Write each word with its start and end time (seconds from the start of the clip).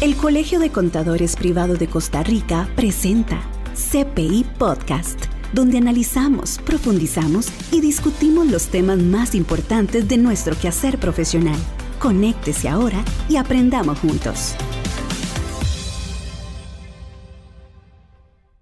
El 0.00 0.16
Colegio 0.16 0.60
de 0.60 0.72
Contadores 0.72 1.36
Privado 1.36 1.74
de 1.74 1.86
Costa 1.86 2.22
Rica 2.22 2.66
presenta 2.74 3.42
CPI 3.74 4.46
Podcast, 4.58 5.26
donde 5.52 5.76
analizamos, 5.76 6.58
profundizamos 6.64 7.48
y 7.70 7.82
discutimos 7.82 8.50
los 8.50 8.68
temas 8.68 8.98
más 8.98 9.34
importantes 9.34 10.08
de 10.08 10.16
nuestro 10.16 10.56
quehacer 10.56 10.96
profesional. 10.96 11.58
Conéctese 11.98 12.70
ahora 12.70 13.04
y 13.28 13.36
aprendamos 13.36 13.98
juntos. 13.98 14.54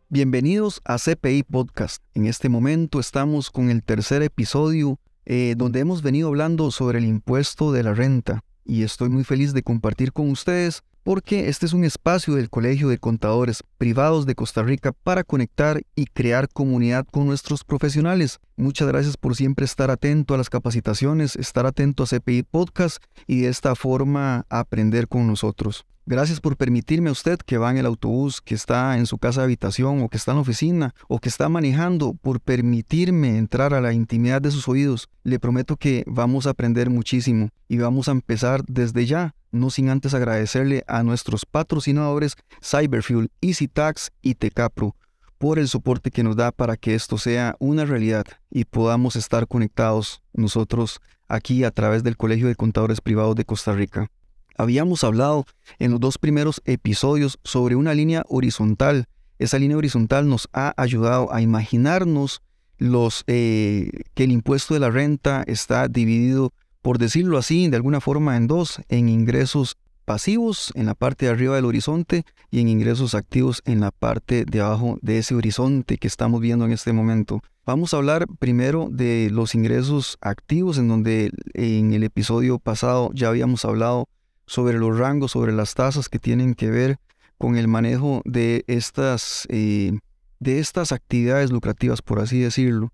Bienvenidos 0.09 0.81
a 0.85 0.99
CPI 0.99 1.45
Podcast. 1.45 2.03
En 2.15 2.27
este 2.27 2.49
momento 2.49 2.99
estamos 2.99 3.53
con 3.53 3.71
el 3.71 3.85
tercer 3.85 4.23
episodio 4.25 4.99
eh, 5.25 5.55
donde 5.57 5.79
hemos 5.79 6.03
venido 6.03 6.27
hablando 6.27 6.73
sobre 6.73 6.99
el 6.99 7.05
impuesto 7.05 7.71
de 7.71 7.85
la 7.85 7.95
renta 7.95 8.43
y 8.65 8.83
estoy 8.83 9.09
muy 9.09 9.23
feliz 9.23 9.55
de 9.55 9.63
compartir 9.63 10.13
con 10.13 10.31
ustedes 10.31 10.83
porque 11.09 11.49
este 11.49 11.65
es 11.65 11.73
un 11.73 11.85
espacio 11.85 12.35
del 12.35 12.51
Colegio 12.51 12.89
de 12.89 12.99
Contadores 12.99 13.65
Privados 13.79 14.27
de 14.27 14.35
Costa 14.35 14.63
Rica 14.63 14.93
para 14.93 15.25
conectar 15.25 15.81
y 15.97 16.05
crear 16.05 16.51
comunidad 16.51 17.07
con 17.11 17.27
nuestros 17.27 17.65
profesionales. 17.65 18.41
Muchas 18.59 18.89
gracias 18.89 19.17
por 19.17 19.35
siempre 19.35 19.65
estar 19.65 19.91
atento 19.91 20.35
a 20.35 20.37
las 20.37 20.51
capacitaciones, 20.51 21.35
estar 21.37 21.65
atento 21.65 22.03
a 22.03 22.07
CPI 22.07 22.43
Podcast 22.43 23.03
y 23.27 23.41
de 23.41 23.49
esta 23.49 23.75
forma 23.75 24.45
aprender 24.51 25.09
con 25.09 25.27
nosotros. 25.27 25.87
Gracias 26.11 26.41
por 26.41 26.57
permitirme 26.57 27.11
a 27.11 27.13
usted 27.13 27.37
que 27.37 27.59
va 27.59 27.71
en 27.71 27.77
el 27.77 27.85
autobús, 27.85 28.41
que 28.41 28.55
está 28.55 28.97
en 28.97 29.05
su 29.05 29.19
casa 29.19 29.43
de 29.43 29.45
habitación 29.45 30.01
o 30.01 30.09
que 30.09 30.17
está 30.17 30.33
en 30.33 30.37
la 30.37 30.41
oficina 30.41 30.95
o 31.07 31.19
que 31.19 31.29
está 31.29 31.51
manejando, 31.51 32.15
por 32.15 32.41
permitirme 32.41 33.37
entrar 33.37 33.75
a 33.75 33.83
la 33.83 33.93
intimidad 33.93 34.41
de 34.41 34.51
sus 34.51 34.69
oídos. 34.69 35.11
Le 35.23 35.39
prometo 35.39 35.77
que 35.77 36.05
vamos 36.07 36.47
a 36.47 36.51
aprender 36.51 36.89
muchísimo 36.89 37.51
y 37.69 37.77
vamos 37.77 38.09
a 38.09 38.13
empezar 38.13 38.65
desde 38.67 39.05
ya, 39.05 39.35
no 39.53 39.69
sin 39.69 39.91
antes 39.91 40.15
agradecerle 40.15 40.83
a 40.87 41.03
nuestros 41.03 41.45
patrocinadores 41.45 42.37
Cyberfuel, 42.63 43.31
EasyTax 43.43 44.11
y 44.23 44.37
Tecapro 44.37 44.97
por 45.37 45.59
el 45.59 45.69
soporte 45.69 46.11
que 46.11 46.23
nos 46.23 46.37
da 46.37 46.53
para 46.53 46.79
que 46.79 46.95
esto 46.95 47.19
sea 47.19 47.55
una 47.59 47.85
realidad 47.85 48.25
y 48.51 48.65
podamos 48.65 49.15
estar 49.15 49.47
conectados 49.47 50.23
nosotros 50.33 51.03
aquí 51.29 51.65
a 51.65 51.71
través 51.71 52.03
del 52.03 52.17
Colegio 52.17 52.49
de 52.49 52.57
Contadores 52.57 53.03
Privados 53.03 53.37
de 53.37 53.45
Costa 53.45 53.75
Rica. 53.75 54.11
Habíamos 54.59 55.05
hablado 55.05 55.47
en 55.79 55.93
los 55.93 56.01
dos 56.01 56.19
primeros 56.19 56.61
episodios 56.65 57.39
sobre 57.45 57.77
una 57.77 57.95
línea 57.95 58.25
horizontal. 58.29 59.07
Esa 59.39 59.59
línea 59.59 59.77
horizontal 59.77 60.29
nos 60.29 60.49
ha 60.53 60.75
ayudado 60.77 61.33
a 61.33 61.41
imaginarnos 61.41 62.43
los, 62.77 63.23
eh, 63.29 63.91
que 64.15 64.25
el 64.25 64.33
impuesto 64.33 64.75
de 64.75 64.81
la 64.81 64.91
renta 64.91 65.45
está 65.47 65.87
dividido, 65.87 66.53
por 66.83 66.99
decirlo 66.99 67.39
así, 67.39 67.69
de 67.69 67.77
alguna 67.77 68.01
forma 68.01 68.37
en 68.37 68.49
dos, 68.49 68.81
en 68.89 69.09
ingresos 69.09 69.77
pasivos 70.05 70.73
en 70.75 70.87
la 70.87 70.95
parte 70.95 71.27
de 71.27 71.33
arriba 71.33 71.55
del 71.55 71.67
horizonte 71.67 72.25
y 72.51 72.61
en 72.61 72.69
ingresos 72.69 73.15
activos 73.15 73.63
en 73.67 73.79
la 73.79 73.91
parte 73.91 74.45
de 74.45 74.61
abajo 74.61 74.99
de 75.03 75.19
ese 75.19 75.35
horizonte 75.35 75.99
que 75.99 76.09
estamos 76.09 76.41
viendo 76.41 76.65
en 76.65 76.73
este 76.73 76.93
momento. 76.93 77.43
Vamos 77.67 77.93
a 77.93 77.99
hablar 77.99 78.27
primero 78.39 78.89
de 78.91 79.29
los 79.31 79.55
ingresos 79.55 80.17
activos, 80.21 80.79
en 80.79 80.89
donde 80.89 81.31
en 81.53 81.93
el 81.93 82.03
episodio 82.03 82.59
pasado 82.59 83.11
ya 83.13 83.29
habíamos 83.29 83.67
hablado 83.67 84.09
sobre 84.49 84.79
los 84.79 84.99
rangos, 84.99 85.33
sobre 85.33 85.53
las 85.53 85.75
tasas 85.75 86.09
que 86.09 86.19
tienen 86.19 86.55
que 86.55 86.71
ver 86.71 86.99
con 87.37 87.57
el 87.57 87.69
manejo 87.69 88.23
de 88.25 88.65
estas, 88.67 89.47
eh, 89.51 89.93
de 90.41 90.59
estas 90.59 90.91
actividades 90.91 91.53
lucrativas, 91.53 92.01
por 92.01 92.19
así 92.19 92.41
decirlo, 92.41 92.91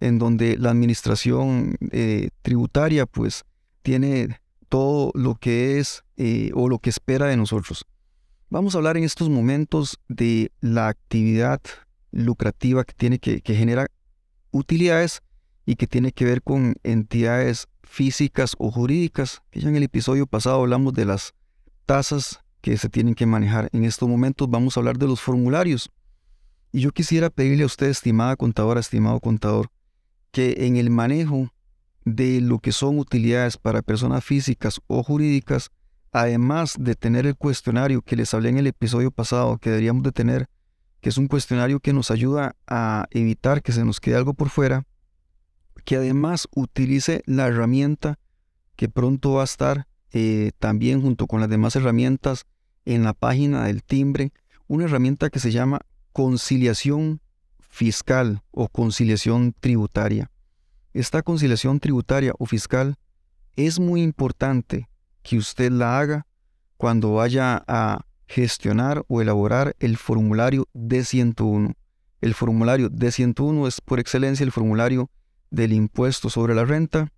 en 0.00 0.18
donde 0.18 0.56
la 0.56 0.70
administración 0.70 1.76
eh, 1.92 2.30
tributaria 2.42 3.04
pues 3.06 3.44
tiene 3.82 4.40
todo 4.70 5.12
lo 5.14 5.34
que 5.34 5.78
es 5.78 6.02
eh, 6.16 6.50
o 6.54 6.68
lo 6.68 6.78
que 6.78 6.90
espera 6.90 7.26
de 7.26 7.36
nosotros. 7.36 7.84
Vamos 8.48 8.74
a 8.74 8.78
hablar 8.78 8.96
en 8.96 9.04
estos 9.04 9.28
momentos 9.28 10.00
de 10.08 10.50
la 10.60 10.88
actividad 10.88 11.60
lucrativa 12.12 12.82
que 12.84 12.94
tiene 12.94 13.18
que, 13.18 13.42
que 13.42 13.54
genera 13.54 13.86
utilidades 14.52 15.22
y 15.66 15.76
que 15.76 15.86
tiene 15.86 16.12
que 16.12 16.24
ver 16.24 16.42
con 16.42 16.76
entidades 16.82 17.68
físicas 17.84 18.54
o 18.58 18.70
jurídicas. 18.70 19.42
Ya 19.52 19.68
en 19.68 19.76
el 19.76 19.82
episodio 19.82 20.26
pasado 20.26 20.60
hablamos 20.60 20.92
de 20.94 21.04
las 21.04 21.34
tasas 21.86 22.40
que 22.60 22.76
se 22.78 22.88
tienen 22.88 23.14
que 23.14 23.26
manejar. 23.26 23.68
En 23.72 23.84
estos 23.84 24.08
momentos 24.08 24.48
vamos 24.50 24.76
a 24.76 24.80
hablar 24.80 24.98
de 24.98 25.06
los 25.06 25.20
formularios. 25.20 25.90
Y 26.72 26.80
yo 26.80 26.90
quisiera 26.90 27.30
pedirle 27.30 27.62
a 27.62 27.66
usted, 27.66 27.88
estimada 27.88 28.36
contadora, 28.36 28.80
estimado 28.80 29.20
contador, 29.20 29.70
que 30.32 30.66
en 30.66 30.76
el 30.76 30.90
manejo 30.90 31.52
de 32.04 32.40
lo 32.40 32.58
que 32.58 32.72
son 32.72 32.98
utilidades 32.98 33.56
para 33.56 33.82
personas 33.82 34.24
físicas 34.24 34.80
o 34.86 35.02
jurídicas, 35.02 35.70
además 36.10 36.76
de 36.78 36.94
tener 36.94 37.26
el 37.26 37.36
cuestionario 37.36 38.02
que 38.02 38.16
les 38.16 38.34
hablé 38.34 38.48
en 38.48 38.58
el 38.58 38.66
episodio 38.66 39.10
pasado, 39.10 39.58
que 39.58 39.70
deberíamos 39.70 40.02
de 40.02 40.12
tener, 40.12 40.48
que 41.00 41.10
es 41.10 41.18
un 41.18 41.28
cuestionario 41.28 41.80
que 41.80 41.92
nos 41.92 42.10
ayuda 42.10 42.56
a 42.66 43.06
evitar 43.10 43.62
que 43.62 43.72
se 43.72 43.84
nos 43.84 44.00
quede 44.00 44.16
algo 44.16 44.34
por 44.34 44.48
fuera, 44.48 44.84
que 45.84 45.96
además 45.96 46.48
utilice 46.54 47.22
la 47.26 47.46
herramienta 47.46 48.18
que 48.76 48.88
pronto 48.88 49.34
va 49.34 49.42
a 49.42 49.44
estar 49.44 49.86
eh, 50.12 50.52
también 50.58 51.02
junto 51.02 51.26
con 51.26 51.40
las 51.40 51.48
demás 51.48 51.76
herramientas 51.76 52.46
en 52.84 53.04
la 53.04 53.12
página 53.14 53.64
del 53.64 53.82
timbre, 53.82 54.32
una 54.66 54.84
herramienta 54.84 55.30
que 55.30 55.40
se 55.40 55.52
llama 55.52 55.80
conciliación 56.12 57.20
fiscal 57.60 58.42
o 58.50 58.68
conciliación 58.68 59.54
tributaria. 59.58 60.30
Esta 60.92 61.22
conciliación 61.22 61.80
tributaria 61.80 62.32
o 62.38 62.46
fiscal 62.46 62.96
es 63.56 63.80
muy 63.80 64.02
importante 64.02 64.88
que 65.22 65.38
usted 65.38 65.72
la 65.72 65.98
haga 65.98 66.26
cuando 66.76 67.14
vaya 67.14 67.64
a 67.66 68.04
gestionar 68.26 69.04
o 69.08 69.20
elaborar 69.20 69.74
el 69.80 69.96
formulario 69.96 70.68
D101. 70.74 71.74
El 72.20 72.34
formulario 72.34 72.90
D101 72.90 73.66
es 73.66 73.80
por 73.80 74.00
excelencia 74.00 74.44
el 74.44 74.52
formulario 74.52 75.10
del 75.54 75.72
impuesto 75.72 76.30
sobre 76.30 76.54
la 76.54 76.64
renta 76.64 77.12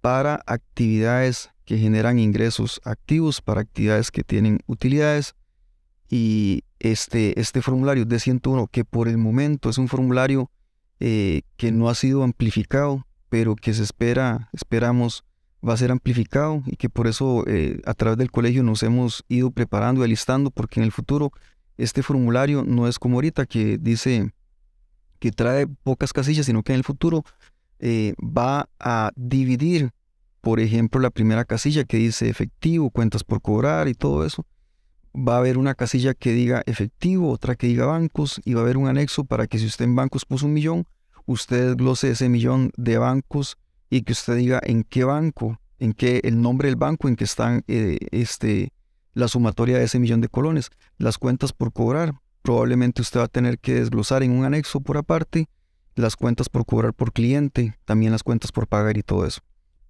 para 0.00 0.42
actividades 0.46 1.50
que 1.64 1.78
generan 1.78 2.18
ingresos 2.18 2.80
activos, 2.84 3.40
para 3.40 3.60
actividades 3.60 4.10
que 4.10 4.24
tienen 4.24 4.60
utilidades. 4.66 5.34
Y 6.08 6.64
este, 6.78 7.38
este 7.38 7.60
formulario 7.60 8.06
de 8.06 8.18
101, 8.18 8.68
que 8.68 8.84
por 8.84 9.08
el 9.08 9.18
momento 9.18 9.68
es 9.68 9.78
un 9.78 9.88
formulario 9.88 10.50
eh, 11.00 11.42
que 11.56 11.70
no 11.70 11.88
ha 11.88 11.94
sido 11.94 12.22
amplificado, 12.22 13.06
pero 13.28 13.54
que 13.54 13.74
se 13.74 13.82
espera, 13.82 14.48
esperamos, 14.52 15.24
va 15.66 15.74
a 15.74 15.76
ser 15.76 15.90
amplificado 15.90 16.62
y 16.66 16.76
que 16.76 16.88
por 16.88 17.06
eso 17.06 17.44
eh, 17.46 17.80
a 17.84 17.94
través 17.94 18.16
del 18.16 18.30
colegio 18.30 18.62
nos 18.62 18.82
hemos 18.82 19.24
ido 19.28 19.50
preparando 19.50 20.00
y 20.00 20.04
alistando, 20.04 20.50
porque 20.50 20.80
en 20.80 20.84
el 20.84 20.92
futuro 20.92 21.32
este 21.76 22.02
formulario 22.02 22.64
no 22.64 22.88
es 22.88 22.98
como 22.98 23.16
ahorita 23.16 23.46
que 23.46 23.78
dice 23.78 24.32
que 25.18 25.32
trae 25.32 25.66
pocas 25.66 26.12
casillas, 26.12 26.46
sino 26.46 26.62
que 26.62 26.72
en 26.72 26.78
el 26.78 26.84
futuro 26.84 27.24
eh, 27.80 28.14
va 28.20 28.68
a 28.78 29.10
dividir, 29.16 29.90
por 30.40 30.60
ejemplo, 30.60 31.00
la 31.00 31.10
primera 31.10 31.44
casilla 31.44 31.84
que 31.84 31.98
dice 31.98 32.28
efectivo, 32.28 32.90
cuentas 32.90 33.24
por 33.24 33.40
cobrar 33.40 33.88
y 33.88 33.94
todo 33.94 34.24
eso. 34.24 34.46
Va 35.14 35.36
a 35.36 35.38
haber 35.38 35.58
una 35.58 35.74
casilla 35.74 36.14
que 36.14 36.32
diga 36.32 36.62
efectivo, 36.66 37.30
otra 37.30 37.56
que 37.56 37.66
diga 37.66 37.86
bancos 37.86 38.40
y 38.44 38.54
va 38.54 38.60
a 38.60 38.64
haber 38.64 38.76
un 38.76 38.88
anexo 38.88 39.24
para 39.24 39.46
que 39.46 39.58
si 39.58 39.66
usted 39.66 39.84
en 39.84 39.96
bancos 39.96 40.24
puso 40.24 40.46
un 40.46 40.52
millón, 40.52 40.86
usted 41.26 41.68
desglose 41.68 42.10
ese 42.10 42.28
millón 42.28 42.70
de 42.76 42.98
bancos 42.98 43.58
y 43.90 44.02
que 44.02 44.12
usted 44.12 44.36
diga 44.36 44.60
en 44.62 44.84
qué 44.84 45.04
banco, 45.04 45.58
en 45.78 45.92
qué 45.92 46.20
el 46.24 46.40
nombre 46.40 46.68
del 46.68 46.76
banco 46.76 47.08
en 47.08 47.16
que 47.16 47.24
están 47.24 47.64
eh, 47.68 47.98
este, 48.10 48.72
la 49.14 49.28
sumatoria 49.28 49.78
de 49.78 49.84
ese 49.84 49.98
millón 49.98 50.20
de 50.20 50.28
colones, 50.28 50.70
las 50.98 51.18
cuentas 51.18 51.52
por 51.52 51.72
cobrar. 51.72 52.14
Probablemente 52.42 53.02
usted 53.02 53.20
va 53.20 53.24
a 53.24 53.28
tener 53.28 53.58
que 53.58 53.74
desglosar 53.74 54.22
en 54.22 54.32
un 54.32 54.44
anexo 54.44 54.80
por 54.80 54.96
aparte 54.96 55.48
las 56.00 56.16
cuentas 56.16 56.48
por 56.48 56.64
cobrar 56.64 56.94
por 56.94 57.12
cliente, 57.12 57.76
también 57.84 58.12
las 58.12 58.22
cuentas 58.22 58.52
por 58.52 58.66
pagar 58.66 58.96
y 58.96 59.02
todo 59.02 59.26
eso. 59.26 59.40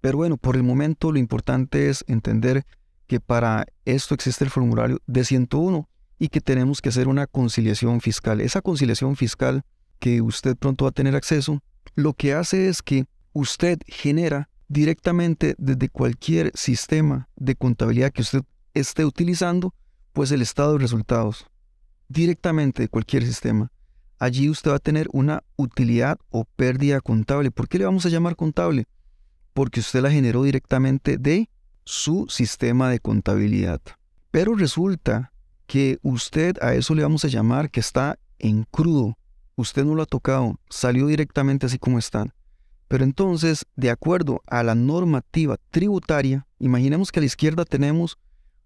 Pero 0.01 0.17
bueno, 0.17 0.37
por 0.37 0.55
el 0.55 0.63
momento 0.63 1.11
lo 1.11 1.19
importante 1.19 1.89
es 1.89 2.03
entender 2.07 2.65
que 3.07 3.19
para 3.19 3.65
esto 3.85 4.13
existe 4.13 4.43
el 4.43 4.49
formulario 4.49 4.99
de 5.07 5.23
101 5.23 5.89
y 6.19 6.29
que 6.29 6.41
tenemos 6.41 6.81
que 6.81 6.89
hacer 6.89 7.07
una 7.07 7.27
conciliación 7.27 8.01
fiscal. 8.01 8.41
Esa 8.41 8.61
conciliación 8.61 9.15
fiscal 9.15 9.63
que 9.99 10.21
usted 10.21 10.55
pronto 10.55 10.85
va 10.85 10.89
a 10.89 10.93
tener 10.93 11.15
acceso, 11.15 11.61
lo 11.95 12.13
que 12.13 12.33
hace 12.33 12.69
es 12.69 12.81
que 12.81 13.05
usted 13.33 13.79
genera 13.87 14.49
directamente 14.67 15.55
desde 15.57 15.89
cualquier 15.89 16.51
sistema 16.53 17.27
de 17.35 17.55
contabilidad 17.55 18.11
que 18.11 18.21
usted 18.21 18.41
esté 18.73 19.05
utilizando, 19.05 19.73
pues 20.13 20.31
el 20.31 20.41
estado 20.41 20.73
de 20.73 20.79
resultados, 20.79 21.47
directamente 22.07 22.83
de 22.83 22.89
cualquier 22.89 23.25
sistema 23.25 23.71
allí 24.19 24.49
usted 24.49 24.71
va 24.71 24.75
a 24.75 24.79
tener 24.79 25.07
una 25.11 25.43
utilidad 25.55 26.19
o 26.29 26.45
pérdida 26.45 27.01
contable. 27.01 27.51
¿Por 27.51 27.67
qué 27.67 27.79
le 27.79 27.85
vamos 27.85 28.05
a 28.05 28.09
llamar 28.09 28.35
contable? 28.35 28.85
Porque 29.53 29.79
usted 29.79 30.01
la 30.01 30.11
generó 30.11 30.43
directamente 30.43 31.17
de 31.17 31.49
su 31.85 32.27
sistema 32.29 32.89
de 32.89 32.99
contabilidad. 32.99 33.81
Pero 34.31 34.53
resulta 34.55 35.31
que 35.65 35.97
usted 36.01 36.57
a 36.61 36.75
eso 36.75 36.93
le 36.93 37.03
vamos 37.03 37.25
a 37.25 37.29
llamar 37.29 37.71
que 37.71 37.79
está 37.79 38.19
en 38.37 38.63
crudo. 38.63 39.17
Usted 39.55 39.85
no 39.85 39.95
lo 39.95 40.03
ha 40.03 40.05
tocado, 40.05 40.59
salió 40.69 41.07
directamente 41.07 41.65
así 41.65 41.79
como 41.79 41.97
está. 41.97 42.33
Pero 42.87 43.03
entonces, 43.03 43.65
de 43.75 43.91
acuerdo 43.91 44.41
a 44.47 44.63
la 44.63 44.75
normativa 44.75 45.57
tributaria, 45.69 46.47
imaginemos 46.57 47.11
que 47.11 47.19
a 47.19 47.21
la 47.21 47.27
izquierda 47.27 47.65
tenemos 47.65 48.17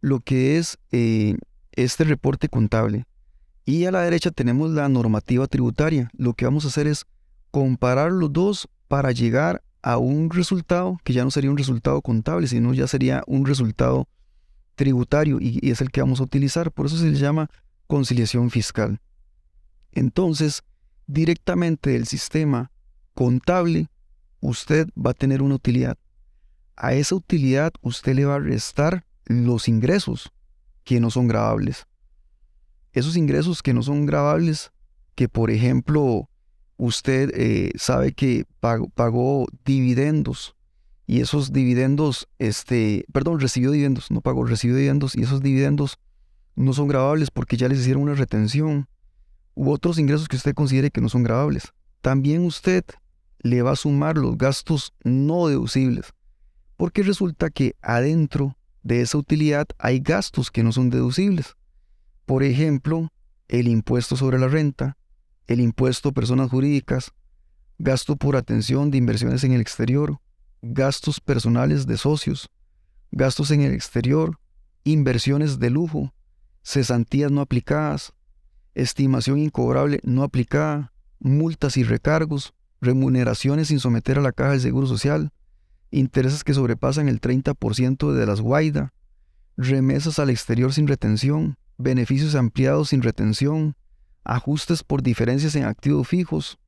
lo 0.02 0.20
que 0.20 0.58
es 0.58 0.78
eh, 0.92 1.38
este 1.74 2.04
reporte 2.04 2.50
contable. 2.50 3.06
Y 3.66 3.86
a 3.86 3.92
la 3.92 4.02
derecha 4.02 4.32
tenemos 4.32 4.72
la 4.72 4.90
normativa 4.90 5.48
tributaria. 5.48 6.10
Lo 6.18 6.34
que 6.34 6.46
vamos 6.46 6.66
a 6.66 6.68
hacer 6.68 6.88
es 6.88 7.06
comparar 7.52 8.12
los 8.12 8.34
dos 8.34 8.68
para 8.88 9.12
llegar 9.12 9.64
a 9.82 9.98
un 9.98 10.30
resultado 10.30 10.98
que 11.04 11.14
ya 11.14 11.24
no 11.24 11.32
sería 11.32 11.52
un 11.52 11.58
resultado 11.58 12.02
contable, 12.02 12.48
sino 12.48 12.74
ya 12.74 12.88
sería 12.88 13.24
un 13.28 13.46
resultado 13.46 14.08
tributario 14.76 15.40
y, 15.40 15.60
es 15.70 15.82
el 15.82 15.92
que 15.92 16.02
vamos 16.02 16.20
a 16.20 16.24
utilizar. 16.24 16.72
Por 16.72 16.88
eso 16.88 16.98
se 16.98 17.10
le 17.10 17.18
llama 17.18 17.50
conciliación 17.88 18.50
fiscal. 18.50 19.00
Entonces, 19.92 20.64
directamente 21.08 21.92
del 21.92 22.08
sistema 22.08 22.72
contable, 23.14 23.90
usted 24.40 24.90
va 24.98 25.12
a 25.12 25.14
tener 25.16 25.42
una 25.42 25.56
utilidad. 25.56 25.98
A 26.76 26.94
esa 26.94 27.16
utilidad 27.16 27.72
usted 27.82 28.16
le 28.16 28.26
va 28.26 28.36
a 28.36 28.40
restar 28.40 29.06
los 29.26 29.68
ingresos 29.68 30.32
que 30.84 31.00
no 31.00 31.12
son 31.12 31.28
grabables. 31.28 31.88
Esos 32.94 33.18
ingresos 33.18 33.62
que 33.62 33.74
no 33.74 33.84
son 33.84 34.06
grabables, 34.06 34.72
que 35.16 35.28
por 35.28 35.52
ejemplo 35.52 36.30
usted 36.78 37.32
eh, 37.36 37.72
sabe 37.76 38.14
que 38.14 38.46
pagó, 38.60 39.48
dividendos 39.66 40.56
y 41.06 41.20
esos 41.20 41.52
dividendos, 41.52 42.30
este, 42.40 43.06
perdón, 43.12 43.40
recibió 43.40 43.72
dividendos, 43.72 44.10
no 44.10 44.22
pagó, 44.22 44.46
recibió 44.46 44.76
dividendos 44.76 45.16
y 45.16 45.24
esos 45.24 45.42
dividendos 45.42 46.00
no 46.56 46.74
son 46.74 46.88
grabables 46.88 47.32
porque 47.32 47.58
ya 47.58 47.68
les 47.68 47.80
hicieron 47.80 48.04
una 48.04 48.14
retención 48.14 48.88
u 49.56 49.72
otros 49.72 50.00
ingresos 50.00 50.28
que 50.28 50.38
usted 50.38 50.54
considere 50.54 50.92
que 50.92 51.02
no 51.02 51.10
son 51.10 51.24
grabables. 51.24 51.74
También 52.02 52.46
usted 52.46 52.84
le 53.40 53.62
va 53.62 53.72
a 53.72 53.76
sumar 53.76 54.18
los 54.18 54.38
gastos 54.38 54.94
no 55.04 55.48
deducibles, 55.48 56.14
porque 56.78 57.04
resulta 57.04 57.50
que 57.50 57.76
adentro 57.82 58.58
de 58.84 59.02
esa 59.02 59.18
utilidad 59.18 59.68
hay 59.78 60.00
gastos 60.00 60.52
que 60.52 60.64
no 60.64 60.72
son 60.72 60.90
deducibles. 60.90 61.56
Por 62.26 62.44
ejemplo, 62.44 63.12
el 63.48 63.68
impuesto 63.68 64.16
sobre 64.16 64.40
la 64.40 64.48
renta, 64.48 64.98
el 65.48 65.60
impuesto 65.60 66.10
a 66.10 66.14
personas 66.14 66.50
jurídicas, 66.50 67.12
gasto 67.78 68.16
por 68.16 68.36
atención 68.36 68.92
de 68.92 68.98
inversiones 68.98 69.44
en 69.44 69.52
el 69.52 69.62
exterior, 69.62 70.20
gastos 70.62 71.20
personales 71.20 71.86
de 71.86 71.98
socios, 71.98 72.50
gastos 73.12 73.52
en 73.52 73.62
el 73.62 73.74
exterior, 73.74 74.40
inversiones 74.84 75.60
de 75.60 75.70
lujo, 75.70 76.14
cesantías 76.64 77.32
no 77.32 77.42
aplicadas, 77.42 78.14
estimación 78.74 79.40
incobrable 79.40 80.00
no 80.04 80.24
aplicada, 80.24 80.94
multas 81.20 81.78
y 81.78 81.84
recargos, 81.84 82.54
remuneraciones 82.82 83.68
sin 83.68 83.80
someter 83.80 84.18
a 84.18 84.22
la 84.22 84.32
caja 84.32 84.52
del 84.52 84.62
Seguro 84.62 84.88
Social, 84.88 85.32
intereses 85.92 86.44
que 86.44 86.54
sobrepasan 86.54 87.08
el 87.08 87.22
30% 87.22 88.14
de 88.14 88.26
las 88.26 88.42
guaida, 88.42 88.94
remesas 89.58 90.20
al 90.20 90.30
exterior 90.30 90.74
sin 90.74 90.88
retención, 90.88 91.58
beneficios 91.78 92.36
ampliados 92.36 92.90
sin 92.90 93.02
retención, 93.02 93.76
ajustes 94.24 94.84
por 94.84 95.02
diferencias 95.02 95.56
en 95.56 95.66
activos 95.66 96.08
fijos, 96.08 96.60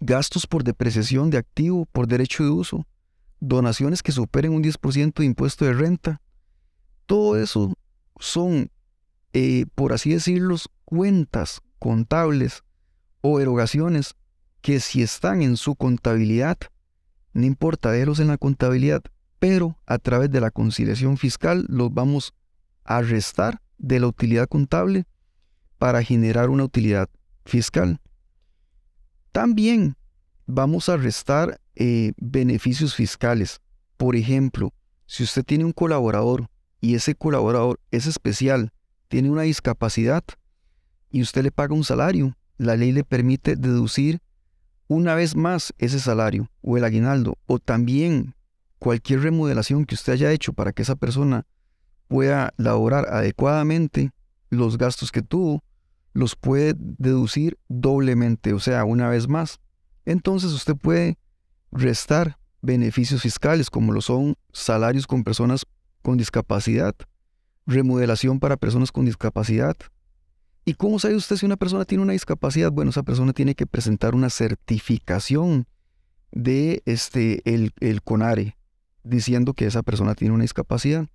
gastos 0.00 0.46
por 0.46 0.64
depreciación 0.64 1.30
de 1.30 1.38
activo 1.38 1.86
por 1.86 2.06
derecho 2.06 2.44
de 2.44 2.50
uso, 2.50 2.86
donaciones 3.40 4.02
que 4.02 4.12
superen 4.12 4.52
un 4.52 4.62
10% 4.62 5.14
de 5.14 5.24
impuesto 5.24 5.64
de 5.64 5.72
renta. 5.72 6.20
Todo 7.06 7.40
eso 7.40 7.74
son, 8.18 8.70
eh, 9.32 9.66
por 9.74 9.92
así 9.92 10.10
decirlo, 10.10 10.56
cuentas 10.84 11.60
contables 11.78 12.62
o 13.20 13.40
erogaciones 13.40 14.14
que 14.60 14.80
si 14.80 15.02
están 15.02 15.42
en 15.42 15.56
su 15.56 15.76
contabilidad, 15.76 16.58
no 17.32 17.44
importa 17.44 17.90
verlos 17.90 18.18
en 18.18 18.28
la 18.28 18.38
contabilidad, 18.38 19.02
pero 19.38 19.78
a 19.86 19.98
través 19.98 20.30
de 20.30 20.40
la 20.40 20.50
conciliación 20.50 21.18
fiscal 21.18 21.66
los 21.68 21.92
vamos 21.92 22.34
a 22.84 23.02
restar 23.02 23.60
de 23.78 24.00
la 24.00 24.06
utilidad 24.06 24.48
contable 24.48 25.06
para 25.78 26.02
generar 26.02 26.50
una 26.50 26.64
utilidad 26.64 27.08
fiscal. 27.44 28.00
También 29.32 29.96
vamos 30.46 30.88
a 30.88 30.96
restar 30.96 31.60
eh, 31.74 32.12
beneficios 32.16 32.94
fiscales. 32.94 33.60
Por 33.96 34.16
ejemplo, 34.16 34.72
si 35.06 35.22
usted 35.24 35.44
tiene 35.44 35.64
un 35.64 35.72
colaborador 35.72 36.48
y 36.80 36.94
ese 36.94 37.14
colaborador 37.14 37.80
es 37.90 38.06
especial, 38.06 38.72
tiene 39.08 39.30
una 39.30 39.42
discapacidad 39.42 40.24
y 41.10 41.22
usted 41.22 41.42
le 41.42 41.52
paga 41.52 41.74
un 41.74 41.84
salario, 41.84 42.36
la 42.58 42.76
ley 42.76 42.92
le 42.92 43.04
permite 43.04 43.56
deducir 43.56 44.20
una 44.88 45.14
vez 45.14 45.36
más 45.36 45.74
ese 45.78 46.00
salario 46.00 46.50
o 46.62 46.76
el 46.76 46.84
aguinaldo 46.84 47.38
o 47.46 47.58
también 47.58 48.34
cualquier 48.78 49.20
remodelación 49.20 49.84
que 49.84 49.94
usted 49.94 50.14
haya 50.14 50.32
hecho 50.32 50.52
para 50.52 50.72
que 50.72 50.82
esa 50.82 50.96
persona 50.96 51.46
pueda 52.08 52.52
laborar 52.56 53.08
adecuadamente 53.08 54.12
los 54.50 54.78
gastos 54.78 55.12
que 55.12 55.22
tuvo, 55.22 55.62
los 56.12 56.34
puede 56.34 56.74
deducir 56.78 57.58
doblemente, 57.68 58.52
o 58.52 58.58
sea, 58.58 58.84
una 58.84 59.08
vez 59.08 59.28
más. 59.28 59.60
Entonces 60.04 60.52
usted 60.52 60.76
puede 60.76 61.18
restar 61.72 62.38
beneficios 62.62 63.22
fiscales 63.22 63.70
como 63.70 63.92
lo 63.92 64.00
son 64.00 64.36
salarios 64.52 65.06
con 65.06 65.24
personas 65.24 65.66
con 66.02 66.16
discapacidad, 66.16 66.94
remodelación 67.66 68.38
para 68.38 68.56
personas 68.56 68.92
con 68.92 69.04
discapacidad. 69.04 69.76
¿Y 70.64 70.74
cómo 70.74 70.98
sabe 70.98 71.16
usted 71.16 71.36
si 71.36 71.46
una 71.46 71.56
persona 71.56 71.84
tiene 71.84 72.02
una 72.02 72.12
discapacidad? 72.12 72.72
Bueno, 72.72 72.90
esa 72.90 73.02
persona 73.02 73.32
tiene 73.32 73.54
que 73.54 73.66
presentar 73.66 74.14
una 74.14 74.30
certificación 74.30 75.66
de 76.32 76.82
este 76.86 77.42
el, 77.52 77.72
el 77.80 78.02
CONARE 78.02 78.56
diciendo 79.04 79.54
que 79.54 79.66
esa 79.66 79.82
persona 79.82 80.14
tiene 80.14 80.34
una 80.34 80.42
discapacidad. 80.42 81.08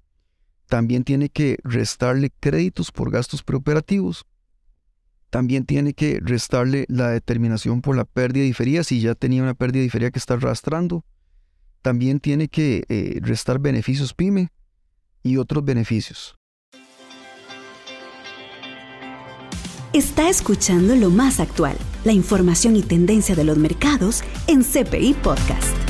También 0.71 1.03
tiene 1.03 1.27
que 1.27 1.57
restarle 1.65 2.31
créditos 2.39 2.93
por 2.93 3.11
gastos 3.11 3.43
preoperativos 3.43 4.25
también 5.31 5.65
tiene 5.65 5.93
que 5.93 6.19
restarle 6.21 6.85
la 6.89 7.09
determinación 7.09 7.81
por 7.81 7.95
la 7.95 8.03
pérdida 8.03 8.43
diferida 8.43 8.83
si 8.83 8.99
ya 8.99 9.15
tenía 9.15 9.41
una 9.41 9.53
pérdida 9.53 9.81
diferida 9.81 10.11
que 10.11 10.19
está 10.19 10.33
arrastrando. 10.33 11.05
También 11.81 12.19
tiene 12.19 12.49
que 12.49 12.83
eh, 12.89 13.17
restar 13.21 13.57
beneficios 13.57 14.13
PYME 14.13 14.49
y 15.23 15.37
otros 15.37 15.63
beneficios. 15.63 16.35
Está 19.93 20.29
escuchando 20.29 20.95
lo 20.97 21.09
más 21.09 21.39
actual, 21.39 21.77
la 22.03 22.11
información 22.11 22.75
y 22.75 22.81
tendencia 22.81 23.33
de 23.33 23.45
los 23.45 23.57
mercados 23.57 24.23
en 24.47 24.63
CPI 24.63 25.13
Podcast. 25.15 25.80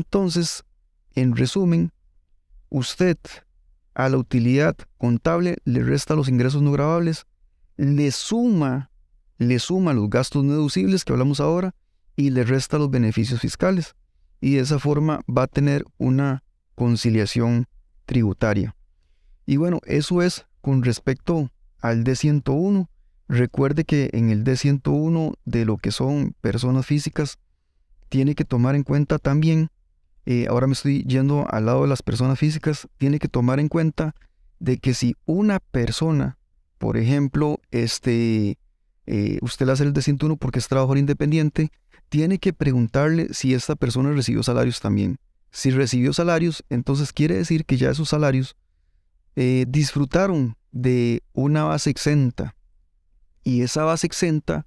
Entonces, 0.00 0.64
en 1.14 1.36
resumen, 1.36 1.92
usted 2.70 3.18
a 3.92 4.08
la 4.08 4.16
utilidad 4.16 4.74
contable 4.96 5.58
le 5.64 5.84
resta 5.84 6.14
los 6.14 6.30
ingresos 6.30 6.62
no 6.62 6.72
grabables, 6.72 7.26
le 7.76 8.10
suma, 8.10 8.90
le 9.36 9.58
suma 9.58 9.92
los 9.92 10.08
gastos 10.08 10.44
deducibles 10.44 11.04
que 11.04 11.12
hablamos 11.12 11.38
ahora 11.38 11.74
y 12.16 12.30
le 12.30 12.44
resta 12.44 12.78
los 12.78 12.90
beneficios 12.90 13.42
fiscales. 13.42 13.94
Y 14.40 14.54
de 14.54 14.60
esa 14.60 14.78
forma 14.78 15.20
va 15.28 15.42
a 15.42 15.48
tener 15.48 15.84
una 15.98 16.44
conciliación 16.76 17.66
tributaria. 18.06 18.74
Y 19.44 19.58
bueno, 19.58 19.80
eso 19.84 20.22
es 20.22 20.46
con 20.62 20.82
respecto 20.82 21.50
al 21.82 22.04
D101. 22.04 22.88
Recuerde 23.28 23.84
que 23.84 24.08
en 24.14 24.30
el 24.30 24.44
D101 24.44 25.34
de 25.44 25.66
lo 25.66 25.76
que 25.76 25.90
son 25.90 26.34
personas 26.40 26.86
físicas, 26.86 27.38
tiene 28.08 28.34
que 28.34 28.46
tomar 28.46 28.74
en 28.74 28.82
cuenta 28.82 29.18
también 29.18 29.70
eh, 30.26 30.46
ahora 30.48 30.66
me 30.66 30.74
estoy 30.74 31.02
yendo 31.04 31.46
al 31.50 31.66
lado 31.66 31.82
de 31.82 31.88
las 31.88 32.02
personas 32.02 32.38
físicas, 32.38 32.88
tiene 32.98 33.18
que 33.18 33.28
tomar 33.28 33.60
en 33.60 33.68
cuenta 33.68 34.14
de 34.58 34.78
que 34.78 34.94
si 34.94 35.16
una 35.24 35.58
persona, 35.58 36.38
por 36.78 36.96
ejemplo, 36.96 37.60
este, 37.70 38.58
eh, 39.06 39.38
usted 39.42 39.66
le 39.66 39.72
hace 39.72 39.84
el 39.84 39.92
de 39.92 40.02
101 40.02 40.36
porque 40.36 40.58
es 40.58 40.68
trabajador 40.68 40.98
independiente, 40.98 41.72
tiene 42.08 42.38
que 42.38 42.52
preguntarle 42.52 43.32
si 43.32 43.54
esta 43.54 43.76
persona 43.76 44.12
recibió 44.12 44.42
salarios 44.42 44.80
también. 44.80 45.18
Si 45.50 45.70
recibió 45.70 46.12
salarios, 46.12 46.64
entonces 46.68 47.12
quiere 47.12 47.36
decir 47.36 47.64
que 47.64 47.76
ya 47.76 47.90
esos 47.90 48.08
salarios 48.08 48.56
eh, 49.36 49.64
disfrutaron 49.68 50.56
de 50.70 51.22
una 51.32 51.64
base 51.64 51.90
exenta. 51.90 52.54
Y 53.42 53.62
esa 53.62 53.84
base 53.84 54.06
exenta 54.06 54.66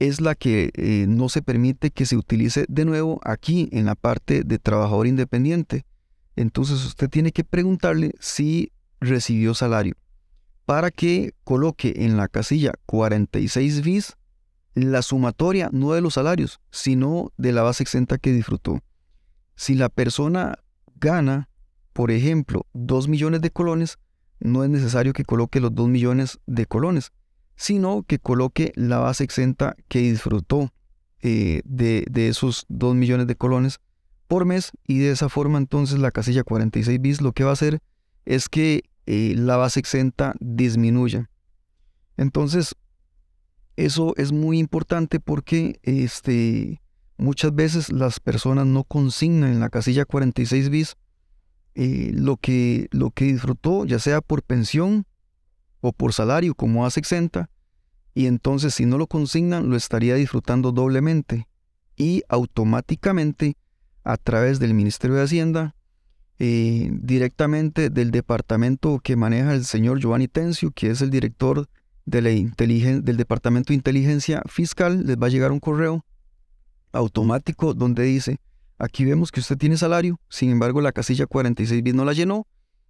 es 0.00 0.20
la 0.20 0.34
que 0.34 0.70
eh, 0.74 1.04
no 1.06 1.28
se 1.28 1.42
permite 1.42 1.90
que 1.90 2.06
se 2.06 2.16
utilice 2.16 2.64
de 2.68 2.84
nuevo 2.84 3.20
aquí 3.22 3.68
en 3.70 3.86
la 3.86 3.94
parte 3.94 4.42
de 4.42 4.58
trabajador 4.58 5.06
independiente. 5.06 5.84
Entonces 6.34 6.84
usted 6.84 7.08
tiene 7.08 7.32
que 7.32 7.44
preguntarle 7.44 8.14
si 8.18 8.72
recibió 8.98 9.54
salario 9.54 9.94
para 10.64 10.90
que 10.90 11.34
coloque 11.44 11.94
en 11.96 12.16
la 12.16 12.28
casilla 12.28 12.72
46 12.86 13.82
bis 13.82 14.16
la 14.74 15.02
sumatoria 15.02 15.68
no 15.72 15.92
de 15.92 16.00
los 16.00 16.14
salarios, 16.14 16.60
sino 16.70 17.32
de 17.36 17.52
la 17.52 17.62
base 17.62 17.82
exenta 17.82 18.18
que 18.18 18.32
disfrutó. 18.32 18.80
Si 19.56 19.74
la 19.74 19.88
persona 19.88 20.58
gana, 20.94 21.48
por 21.92 22.10
ejemplo, 22.10 22.66
2 22.72 23.08
millones 23.08 23.40
de 23.40 23.50
colones, 23.50 23.98
no 24.38 24.64
es 24.64 24.70
necesario 24.70 25.12
que 25.12 25.24
coloque 25.24 25.60
los 25.60 25.74
2 25.74 25.88
millones 25.88 26.38
de 26.46 26.64
colones, 26.66 27.12
sino 27.60 28.04
que 28.04 28.18
coloque 28.18 28.72
la 28.74 29.00
base 29.00 29.22
exenta 29.22 29.76
que 29.88 29.98
disfrutó 29.98 30.72
eh, 31.20 31.60
de, 31.66 32.06
esos 32.26 32.64
2 32.70 32.94
millones 32.94 33.26
de 33.26 33.36
colones 33.36 33.80
por 34.28 34.46
mes 34.46 34.72
y 34.86 35.00
de 35.00 35.10
esa 35.10 35.28
forma 35.28 35.58
entonces 35.58 35.98
la 35.98 36.10
casilla 36.10 36.42
46 36.42 36.98
bis 37.02 37.20
lo 37.20 37.32
que 37.32 37.44
va 37.44 37.50
a 37.50 37.52
hacer 37.52 37.82
es 38.24 38.48
que 38.48 38.84
eh, 39.04 39.34
la 39.36 39.58
base 39.58 39.78
exenta 39.78 40.32
disminuya. 40.40 41.28
Entonces, 42.16 42.76
eso 43.76 44.14
es 44.16 44.32
muy 44.32 44.58
importante 44.58 45.20
porque 45.20 45.80
este, 45.82 46.80
muchas 47.18 47.54
veces 47.54 47.92
las 47.92 48.20
personas 48.20 48.64
no 48.64 48.84
consignan 48.84 49.52
en 49.52 49.60
la 49.60 49.68
casilla 49.68 50.06
46 50.06 50.70
bis 50.70 50.96
eh, 51.74 52.10
lo, 52.14 52.38
que, 52.38 52.88
lo 52.90 53.10
que 53.10 53.26
disfrutó, 53.26 53.84
ya 53.84 53.98
sea 53.98 54.22
por 54.22 54.42
pensión 54.42 55.04
o 55.80 55.92
por 55.92 56.12
salario, 56.12 56.54
como 56.54 56.86
hace 56.86 57.00
exenta, 57.00 57.50
y 58.14 58.26
entonces 58.26 58.74
si 58.74 58.86
no 58.86 58.98
lo 58.98 59.06
consignan, 59.06 59.70
lo 59.70 59.76
estaría 59.76 60.14
disfrutando 60.14 60.72
doblemente 60.72 61.46
y 61.96 62.22
automáticamente 62.28 63.56
a 64.04 64.16
través 64.16 64.58
del 64.58 64.74
Ministerio 64.74 65.16
de 65.16 65.22
Hacienda, 65.22 65.74
eh, 66.38 66.88
directamente 66.92 67.90
del 67.90 68.10
departamento 68.10 68.98
que 69.00 69.14
maneja 69.14 69.54
el 69.54 69.64
señor 69.64 70.00
Giovanni 70.00 70.26
Tencio, 70.26 70.70
que 70.70 70.90
es 70.90 71.02
el 71.02 71.10
director 71.10 71.68
de 72.06 72.22
la 72.22 72.30
del 72.30 73.16
Departamento 73.16 73.68
de 73.68 73.74
Inteligencia 73.74 74.42
Fiscal, 74.46 75.06
les 75.06 75.16
va 75.16 75.26
a 75.26 75.30
llegar 75.30 75.52
un 75.52 75.60
correo 75.60 76.04
automático 76.92 77.74
donde 77.74 78.04
dice, 78.04 78.40
aquí 78.78 79.04
vemos 79.04 79.30
que 79.30 79.40
usted 79.40 79.58
tiene 79.58 79.76
salario, 79.76 80.18
sin 80.28 80.50
embargo 80.50 80.80
la 80.80 80.92
casilla 80.92 81.26
46 81.26 81.82
bis 81.82 81.94
no 81.94 82.04
la 82.04 82.14
llenó 82.14 82.46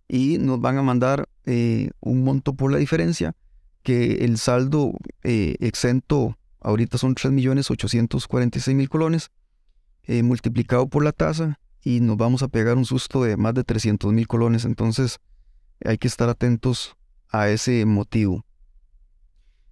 y 0.08 0.38
nos 0.38 0.60
van 0.60 0.78
a 0.78 0.82
mandar 0.82 1.28
eh, 1.52 1.90
un 1.98 2.22
monto 2.22 2.54
por 2.54 2.70
la 2.70 2.78
diferencia, 2.78 3.34
que 3.82 4.24
el 4.24 4.38
saldo 4.38 4.92
eh, 5.24 5.56
exento 5.58 6.38
ahorita 6.60 6.96
son 6.96 7.16
3.846.000 7.16 8.88
colones, 8.88 9.32
eh, 10.04 10.22
multiplicado 10.22 10.86
por 10.88 11.02
la 11.02 11.10
tasa 11.10 11.58
y 11.82 11.98
nos 11.98 12.16
vamos 12.16 12.44
a 12.44 12.48
pegar 12.48 12.76
un 12.76 12.84
susto 12.84 13.24
de 13.24 13.36
más 13.36 13.54
de 13.54 13.64
300.000 13.64 14.28
colones, 14.28 14.64
entonces 14.64 15.18
hay 15.84 15.98
que 15.98 16.06
estar 16.06 16.28
atentos 16.28 16.96
a 17.30 17.48
ese 17.48 17.84
motivo. 17.84 18.46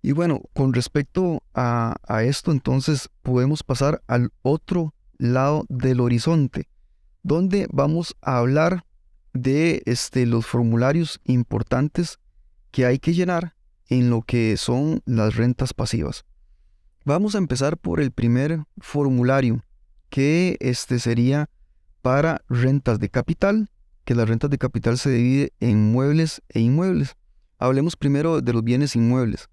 Y 0.03 0.11
bueno, 0.11 0.43
con 0.55 0.73
respecto 0.73 1.45
a, 1.55 1.95
esto, 2.25 2.51
entonces 2.51 3.09
podemos 3.23 3.63
pasar 3.63 4.03
al 4.09 4.33
otro 4.43 4.95
lado 5.17 5.65
del 5.69 6.01
horizonte, 6.01 6.69
donde 7.23 7.69
vamos 7.71 8.17
a 8.21 8.39
hablar 8.39 8.85
de 9.33 9.83
este, 9.87 10.27
los 10.27 10.47
formularios 10.47 11.21
importantes 11.25 12.19
que 12.71 12.87
hay 12.87 12.99
que 12.99 13.15
llenar 13.15 13.55
en 13.89 14.11
lo 14.11 14.23
que 14.23 14.57
son 14.57 15.03
las 15.07 15.37
rentas 15.37 15.75
pasivas. 15.75 16.25
Vamos 17.05 17.35
a 17.35 17.39
empezar 17.39 17.79
por 17.79 18.01
el 18.01 18.11
primer 18.11 18.65
formulario, 18.79 19.65
que 20.11 20.57
este 20.61 20.99
sería 20.99 21.49
para 22.03 22.43
rentas 22.49 22.99
de 22.99 23.09
capital, 23.09 23.71
que 24.05 24.15
las 24.15 24.29
rentas 24.29 24.51
de 24.51 24.59
capital 24.59 24.99
se 24.99 25.11
divide 25.11 25.53
en 25.61 25.93
muebles 25.93 26.43
e 26.51 26.61
inmuebles. 26.61 27.17
Hablemos 27.59 27.97
primero 27.97 28.41
de 28.41 28.53
los 28.53 28.63
bienes 28.63 28.95
inmuebles. 28.95 29.49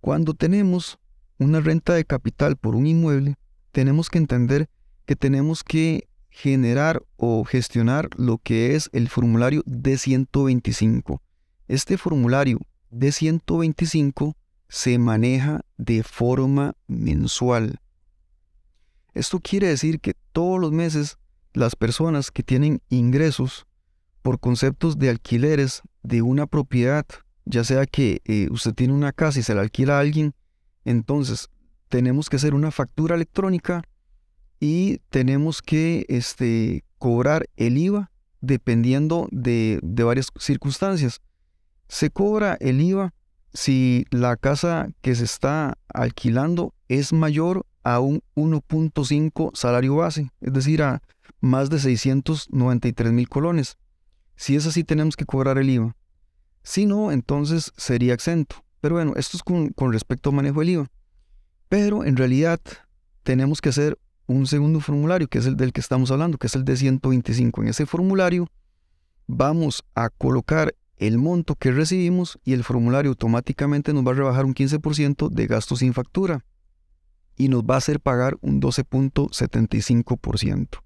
Cuando 0.00 0.34
tenemos 0.34 0.98
una 1.38 1.60
renta 1.60 1.94
de 1.94 2.04
capital 2.04 2.56
por 2.56 2.76
un 2.76 2.86
inmueble, 2.86 3.36
tenemos 3.72 4.08
que 4.08 4.18
entender 4.18 4.68
que 5.04 5.16
tenemos 5.16 5.64
que 5.64 6.08
generar 6.34 7.00
o 7.16 7.44
gestionar 7.44 8.08
lo 8.16 8.38
que 8.38 8.74
es 8.74 8.90
el 8.92 9.08
formulario 9.08 9.62
D125. 9.64 11.20
Este 11.68 11.96
formulario 11.96 12.58
D125 12.90 14.34
se 14.68 14.98
maneja 14.98 15.60
de 15.76 16.02
forma 16.02 16.74
mensual. 16.88 17.78
Esto 19.14 19.38
quiere 19.38 19.68
decir 19.68 20.00
que 20.00 20.14
todos 20.32 20.60
los 20.60 20.72
meses 20.72 21.18
las 21.52 21.76
personas 21.76 22.32
que 22.32 22.42
tienen 22.42 22.82
ingresos 22.88 23.64
por 24.22 24.40
conceptos 24.40 24.98
de 24.98 25.10
alquileres 25.10 25.82
de 26.02 26.20
una 26.20 26.48
propiedad 26.48 27.06
ya 27.44 27.62
sea 27.64 27.86
que 27.86 28.22
eh, 28.24 28.48
usted 28.50 28.74
tiene 28.74 28.92
una 28.92 29.12
casa 29.12 29.38
y 29.38 29.42
se 29.42 29.54
la 29.54 29.60
alquila 29.60 29.98
a 29.98 30.00
alguien, 30.00 30.34
entonces 30.84 31.48
tenemos 31.88 32.28
que 32.28 32.36
hacer 32.36 32.54
una 32.54 32.70
factura 32.70 33.14
electrónica 33.14 33.82
y 34.64 35.02
tenemos 35.10 35.60
que 35.60 36.06
este, 36.08 36.84
cobrar 36.96 37.50
el 37.56 37.76
IVA 37.76 38.10
dependiendo 38.40 39.28
de, 39.30 39.78
de 39.82 40.04
varias 40.04 40.28
circunstancias. 40.38 41.20
Se 41.86 42.08
cobra 42.08 42.56
el 42.60 42.80
IVA 42.80 43.12
si 43.52 44.06
la 44.10 44.38
casa 44.38 44.88
que 45.02 45.14
se 45.14 45.24
está 45.24 45.76
alquilando 45.92 46.72
es 46.88 47.12
mayor 47.12 47.66
a 47.82 48.00
un 48.00 48.22
1.5 48.36 49.54
salario 49.54 49.96
base, 49.96 50.30
es 50.40 50.54
decir, 50.54 50.82
a 50.82 51.02
más 51.42 51.68
de 51.68 51.78
693 51.78 53.12
mil 53.12 53.28
colones. 53.28 53.76
Si 54.34 54.56
es 54.56 54.64
así, 54.64 54.82
tenemos 54.82 55.14
que 55.14 55.26
cobrar 55.26 55.58
el 55.58 55.68
IVA. 55.68 55.94
Si 56.62 56.86
no, 56.86 57.12
entonces 57.12 57.70
sería 57.76 58.14
exento. 58.14 58.64
Pero 58.80 58.94
bueno, 58.94 59.12
esto 59.16 59.36
es 59.36 59.42
con, 59.42 59.74
respecto 59.92 60.30
al 60.30 60.36
manejo 60.36 60.60
del 60.60 60.70
IVA. 60.70 60.90
Pero 61.68 62.02
en 62.02 62.16
realidad 62.16 62.60
tenemos 63.24 63.60
que 63.60 63.68
hacer 63.68 63.98
un 64.26 64.46
segundo 64.46 64.80
formulario, 64.80 65.28
que 65.28 65.38
es 65.38 65.46
el 65.46 65.56
del 65.56 65.72
que 65.72 65.80
estamos 65.80 66.10
hablando, 66.10 66.38
que 66.38 66.46
es 66.46 66.54
el 66.54 66.64
de 66.64 66.76
125. 66.76 67.62
En 67.62 67.68
ese 67.68 67.86
formulario 67.86 68.46
vamos 69.26 69.84
a 69.94 70.10
colocar 70.10 70.74
el 70.96 71.18
monto 71.18 71.56
que 71.56 71.72
recibimos 71.72 72.38
y 72.44 72.52
el 72.52 72.64
formulario 72.64 73.10
automáticamente 73.10 73.92
nos 73.92 74.06
va 74.06 74.12
a 74.12 74.14
rebajar 74.14 74.44
un 74.44 74.54
15% 74.54 75.28
de 75.28 75.46
gastos 75.46 75.80
sin 75.80 75.92
factura 75.92 76.44
y 77.36 77.48
nos 77.48 77.64
va 77.64 77.74
a 77.74 77.78
hacer 77.78 78.00
pagar 78.00 78.36
un 78.40 78.60
12.75%. 78.60 80.80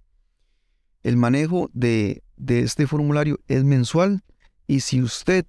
El 1.03 1.17
manejo 1.17 1.71
de, 1.73 2.23
de 2.37 2.61
este 2.61 2.87
formulario 2.87 3.39
es 3.47 3.65
mensual 3.65 4.23
y 4.67 4.81
si 4.81 5.03
usted 5.03 5.47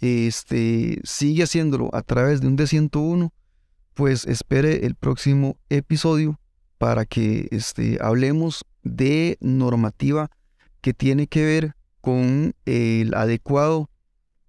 este, 0.00 1.00
sigue 1.04 1.42
haciéndolo 1.42 1.94
a 1.94 2.02
través 2.02 2.40
de 2.40 2.46
un 2.46 2.56
D101, 2.56 3.32
pues 3.94 4.26
espere 4.26 4.86
el 4.86 4.94
próximo 4.94 5.58
episodio 5.68 6.39
para 6.80 7.04
que 7.04 7.46
este, 7.50 7.98
hablemos 8.00 8.64
de 8.82 9.36
normativa 9.42 10.30
que 10.80 10.94
tiene 10.94 11.26
que 11.26 11.44
ver 11.44 11.74
con 12.00 12.54
el 12.64 13.12
adecuado 13.12 13.90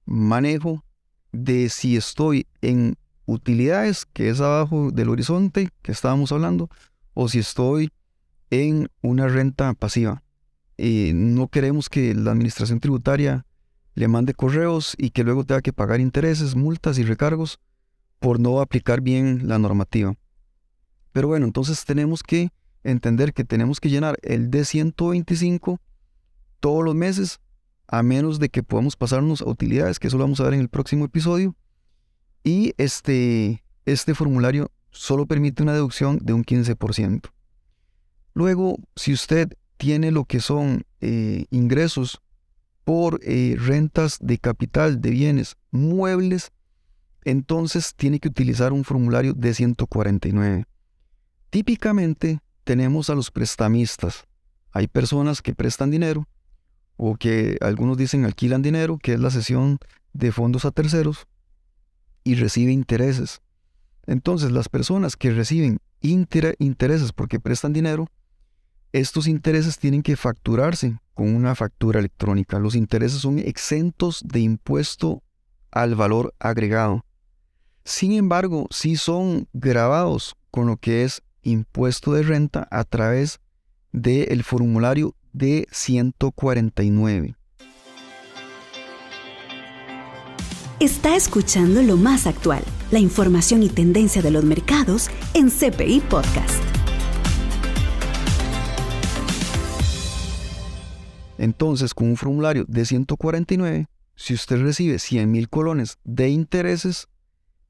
manejo 0.06 0.86
de 1.34 1.68
si 1.68 1.98
estoy 1.98 2.48
en 2.62 2.96
utilidades, 3.26 4.06
que 4.06 4.30
es 4.30 4.40
abajo 4.40 4.92
del 4.92 5.10
horizonte 5.10 5.72
que 5.82 5.92
estábamos 5.92 6.32
hablando, 6.32 6.70
o 7.14 7.28
si 7.28 7.40
estoy 7.40 7.92
en 8.50 8.88
una 9.02 9.28
renta 9.28 9.74
pasiva. 9.74 10.24
Eh, 10.78 11.12
no 11.14 11.50
queremos 11.50 11.90
que 11.90 12.16
la 12.16 12.32
administración 12.32 12.80
tributaria 12.80 13.46
le 13.94 14.08
mande 14.08 14.34
correos 14.34 14.96
y 14.98 15.10
que 15.10 15.26
luego 15.26 15.44
tenga 15.44 15.62
que 15.62 15.74
pagar 15.74 16.00
intereses, 16.00 16.56
multas 16.56 16.98
y 16.98 17.04
recargos 17.04 17.60
por 18.20 18.40
no 18.40 18.62
aplicar 18.62 19.02
bien 19.02 19.50
la 19.50 19.60
normativa. 19.60 20.16
Pero 21.12 21.28
bueno, 21.28 21.46
entonces 21.46 21.84
tenemos 21.86 22.24
que 22.24 22.52
entender 22.84 23.34
que 23.34 23.44
tenemos 23.44 23.80
que 23.80 23.90
llenar 23.90 24.18
el 24.22 24.50
D125 24.50 25.80
todos 26.60 26.84
los 26.84 26.96
meses, 26.96 27.40
a 27.88 28.04
menos 28.04 28.40
de 28.40 28.50
que 28.50 28.64
podamos 28.64 28.96
pasarnos 28.96 29.42
a 29.42 29.50
utilidades, 29.50 30.00
que 30.00 30.08
eso 30.08 30.18
lo 30.18 30.24
vamos 30.24 30.40
a 30.40 30.46
ver 30.46 30.54
en 30.54 30.62
el 30.62 30.70
próximo 30.70 31.06
episodio. 31.06 31.56
Y 32.44 32.74
este, 32.78 33.64
este 33.86 34.16
formulario 34.16 34.72
solo 34.92 35.26
permite 35.26 35.64
una 35.64 35.74
deducción 35.74 36.20
de 36.22 36.34
un 36.34 36.44
15%. 36.44 37.30
Luego, 38.34 38.78
si 38.96 39.14
usted 39.14 39.50
tiene 39.78 40.12
lo 40.12 40.26
que 40.26 40.40
son 40.40 40.86
eh, 41.02 41.46
ingresos 41.50 42.22
por 42.84 43.20
eh, 43.24 43.56
rentas 43.58 44.18
de 44.22 44.38
capital 44.38 45.02
de 45.02 45.10
bienes 45.12 45.58
muebles, 45.72 46.52
entonces 47.24 47.94
tiene 47.96 48.20
que 48.20 48.30
utilizar 48.30 48.74
un 48.74 48.84
formulario 48.84 49.34
de 49.34 49.54
149. 49.54 50.66
Típicamente 51.52 52.40
tenemos 52.64 53.10
a 53.10 53.16
los 53.16 53.30
prestamistas. 53.30 54.26
Hay 54.72 54.88
personas 54.88 55.42
que 55.42 55.54
prestan 55.54 55.92
dinero 55.92 56.26
o 56.96 57.18
que 57.18 57.58
algunos 57.60 57.98
dicen 57.98 58.24
alquilan 58.24 58.62
dinero, 58.62 58.98
que 58.98 59.14
es 59.14 59.20
la 59.20 59.32
sesión 59.32 59.78
de 60.14 60.32
fondos 60.32 60.64
a 60.64 60.72
terceros, 60.72 61.28
y 62.24 62.36
recibe 62.36 62.72
intereses. 62.72 63.42
Entonces 64.08 64.52
las 64.54 64.70
personas 64.70 65.18
que 65.18 65.32
reciben 65.32 65.80
intereses 66.00 67.12
porque 67.12 67.42
prestan 67.42 67.74
dinero, 67.74 68.08
estos 68.94 69.28
intereses 69.28 69.78
tienen 69.78 70.04
que 70.04 70.16
facturarse 70.16 71.00
con 71.14 71.36
una 71.36 71.54
factura 71.56 72.00
electrónica. 72.00 72.60
Los 72.60 72.76
intereses 72.76 73.20
son 73.20 73.40
exentos 73.40 74.24
de 74.26 74.40
impuesto 74.40 75.22
al 75.70 75.96
valor 75.96 76.34
agregado. 76.40 77.04
Sin 77.84 78.14
embargo, 78.14 78.68
sí 78.70 78.96
son 78.96 79.50
grabados 79.52 80.38
con 80.50 80.68
lo 80.68 80.78
que 80.78 81.04
es 81.04 81.22
impuesto 81.44 82.14
de 82.14 82.24
renta 82.24 82.68
a 82.72 82.84
través 82.84 83.40
del 83.92 84.44
formulario 84.44 85.16
de 85.34 85.68
149. 85.72 87.36
Está 90.80 91.16
escuchando 91.16 91.84
lo 91.84 91.96
más 91.96 92.26
actual, 92.26 92.64
la 92.90 93.00
información 93.00 93.62
y 93.62 93.70
tendencia 93.70 94.22
de 94.22 94.32
los 94.32 94.44
mercados 94.44 95.10
en 95.36 95.50
CPI 95.50 96.02
Podcast. 96.02 96.64
Entonces, 101.38 101.94
con 101.94 102.08
un 102.10 102.18
formulario 102.18 102.66
de 102.68 102.86
149, 102.86 103.88
si 104.16 104.34
usted 104.34 104.62
recibe 104.62 105.00
100 105.00 105.32
mil 105.32 105.50
colones 105.50 105.98
de 106.04 106.30
intereses, 106.30 107.08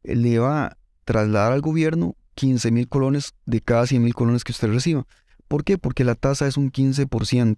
le 0.04 0.40
va 0.40 0.66
a 0.66 0.78
trasladar 1.06 1.54
al 1.54 1.62
gobierno 1.62 2.16
15 2.42 2.72
mil 2.72 2.88
colones 2.88 3.36
de 3.46 3.62
cada 3.62 3.86
100 3.86 4.02
mil 4.02 4.16
colones 4.16 4.44
que 4.44 4.52
usted 4.52 4.70
reciba. 4.70 5.06
¿Por 5.48 5.64
qué? 5.64 5.78
Porque 5.78 6.04
la 6.04 6.16
tasa 6.16 6.48
es 6.48 6.58
un 6.58 6.72
15%. 6.72 7.58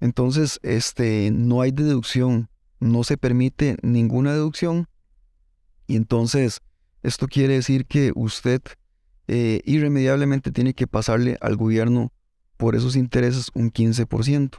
Entonces, 0.00 0.58
este, 0.64 1.30
no 1.30 1.60
hay 1.60 1.70
deducción, 1.70 2.50
no 2.80 3.04
se 3.04 3.16
permite 3.16 3.76
ninguna 3.82 4.32
deducción. 4.32 4.88
Y 5.86 5.94
entonces, 5.94 6.62
esto 7.04 7.28
quiere 7.28 7.54
decir 7.54 7.86
que 7.86 8.10
usted 8.16 8.60
eh, 9.28 9.60
irremediablemente 9.64 10.50
tiene 10.50 10.74
que 10.74 10.88
pasarle 10.88 11.38
al 11.40 11.54
gobierno 11.54 12.12
por 12.56 12.74
esos 12.74 12.96
intereses 12.96 13.50
un 13.54 13.72
15%. 13.72 14.58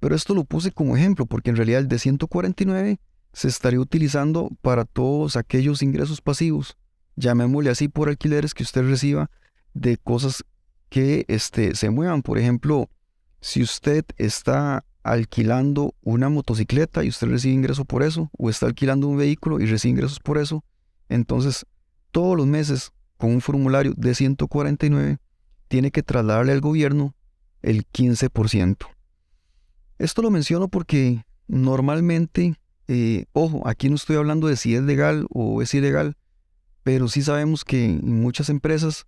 Pero 0.00 0.14
esto 0.14 0.34
lo 0.34 0.44
puse 0.44 0.72
como 0.72 0.96
ejemplo 0.96 1.26
porque 1.26 1.50
en 1.50 1.56
realidad 1.56 1.80
el 1.80 1.88
de 1.88 1.98
149 1.98 3.00
se 3.34 3.48
estaría 3.48 3.80
utilizando 3.80 4.48
para 4.62 4.86
todos 4.86 5.36
aquellos 5.36 5.82
ingresos 5.82 6.22
pasivos, 6.22 6.78
llamémosle 7.16 7.70
así 7.70 7.88
por 7.88 8.08
alquileres 8.08 8.54
que 8.54 8.62
usted 8.62 8.82
reciba 8.82 9.30
de 9.74 9.96
cosas 9.96 10.44
que 10.88 11.24
este, 11.28 11.74
se 11.74 11.90
muevan. 11.90 12.22
Por 12.22 12.38
ejemplo, 12.38 12.88
si 13.40 13.62
usted 13.62 14.04
está 14.16 14.84
alquilando 15.02 15.94
una 16.02 16.28
motocicleta 16.28 17.04
y 17.04 17.08
usted 17.08 17.28
recibe 17.28 17.54
ingreso 17.54 17.84
por 17.84 18.02
eso, 18.02 18.30
o 18.36 18.50
está 18.50 18.66
alquilando 18.66 19.08
un 19.08 19.16
vehículo 19.16 19.60
y 19.60 19.66
recibe 19.66 19.92
ingresos 19.92 20.20
por 20.20 20.38
eso, 20.38 20.64
entonces 21.08 21.66
todos 22.10 22.36
los 22.36 22.46
meses 22.46 22.92
con 23.16 23.30
un 23.30 23.40
formulario 23.40 23.94
de 23.96 24.14
149 24.14 25.18
tiene 25.68 25.90
que 25.90 26.02
trasladarle 26.02 26.52
al 26.52 26.60
gobierno 26.60 27.14
el 27.62 27.86
15%. 27.86 28.86
Esto 29.98 30.22
lo 30.22 30.30
menciono 30.30 30.68
porque 30.68 31.24
normalmente, 31.48 32.56
eh, 32.88 33.26
ojo, 33.32 33.66
aquí 33.66 33.88
no 33.88 33.94
estoy 33.94 34.16
hablando 34.16 34.48
de 34.48 34.56
si 34.56 34.74
es 34.74 34.82
legal 34.82 35.26
o 35.30 35.62
es 35.62 35.72
ilegal, 35.74 36.16
pero 36.86 37.08
sí 37.08 37.20
sabemos 37.20 37.64
que 37.64 37.84
en 37.84 38.20
muchas 38.20 38.48
empresas 38.48 39.06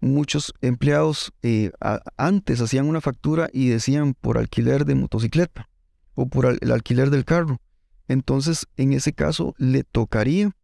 muchos 0.00 0.54
empleados 0.62 1.30
eh, 1.42 1.72
antes 2.16 2.62
hacían 2.62 2.86
una 2.86 3.02
factura 3.02 3.50
y 3.52 3.68
decían 3.68 4.14
por 4.14 4.38
alquiler 4.38 4.86
de 4.86 4.94
motocicleta 4.94 5.68
o 6.14 6.26
por 6.26 6.46
el 6.46 6.72
alquiler 6.72 7.10
del 7.10 7.26
carro. 7.26 7.60
Entonces, 8.06 8.66
en 8.78 8.94
ese 8.94 9.12
caso, 9.12 9.54
le 9.58 9.84
tocaría 9.84 10.56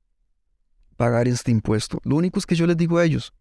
pagar 0.97 1.29
este 1.29 1.51
impuesto. 1.51 2.01
Lo 2.03 2.17
único 2.17 2.39
es 2.39 2.47
que 2.47 2.55
yo 2.55 2.67
les 2.67 2.79
digo 2.79 2.97
a 2.97 3.05
ellos, 3.05 3.35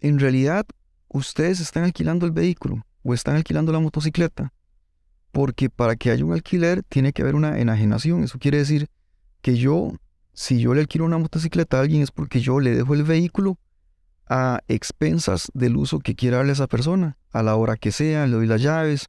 en 0.00 0.18
realidad, 0.18 0.66
ustedes 1.06 1.60
están 1.60 1.84
alquilando 1.84 2.26
el 2.26 2.32
vehículo 2.32 2.84
o 3.04 3.14
están 3.14 3.36
alquilando 3.36 3.70
la 3.70 3.78
motocicleta, 3.78 4.52
porque 5.30 5.70
para 5.70 5.94
que 5.94 6.10
haya 6.10 6.24
un 6.24 6.32
alquiler 6.32 6.82
tiene 6.82 7.12
que 7.12 7.22
haber 7.22 7.36
una 7.36 7.60
enajenación. 7.60 8.24
Eso 8.24 8.40
quiere 8.40 8.58
decir 8.58 8.88
que 9.42 9.54
yo, 9.54 9.92
si 10.32 10.60
yo 10.60 10.74
le 10.74 10.80
alquilo 10.80 11.04
una 11.04 11.18
motocicleta 11.18 11.78
a 11.78 11.80
alguien, 11.80 12.02
es 12.02 12.10
porque 12.10 12.40
yo 12.40 12.60
le 12.60 12.74
dejo 12.74 12.94
el 12.94 13.04
vehículo 13.04 13.58
a 14.28 14.60
expensas 14.68 15.50
del 15.54 15.76
uso 15.76 15.98
que 15.98 16.14
quiera 16.14 16.38
darle 16.38 16.52
a 16.52 16.54
esa 16.54 16.68
persona, 16.68 17.18
a 17.32 17.42
la 17.42 17.56
hora 17.56 17.76
que 17.76 17.92
sea, 17.92 18.26
le 18.26 18.36
doy 18.36 18.46
las 18.46 18.62
llaves, 18.62 19.08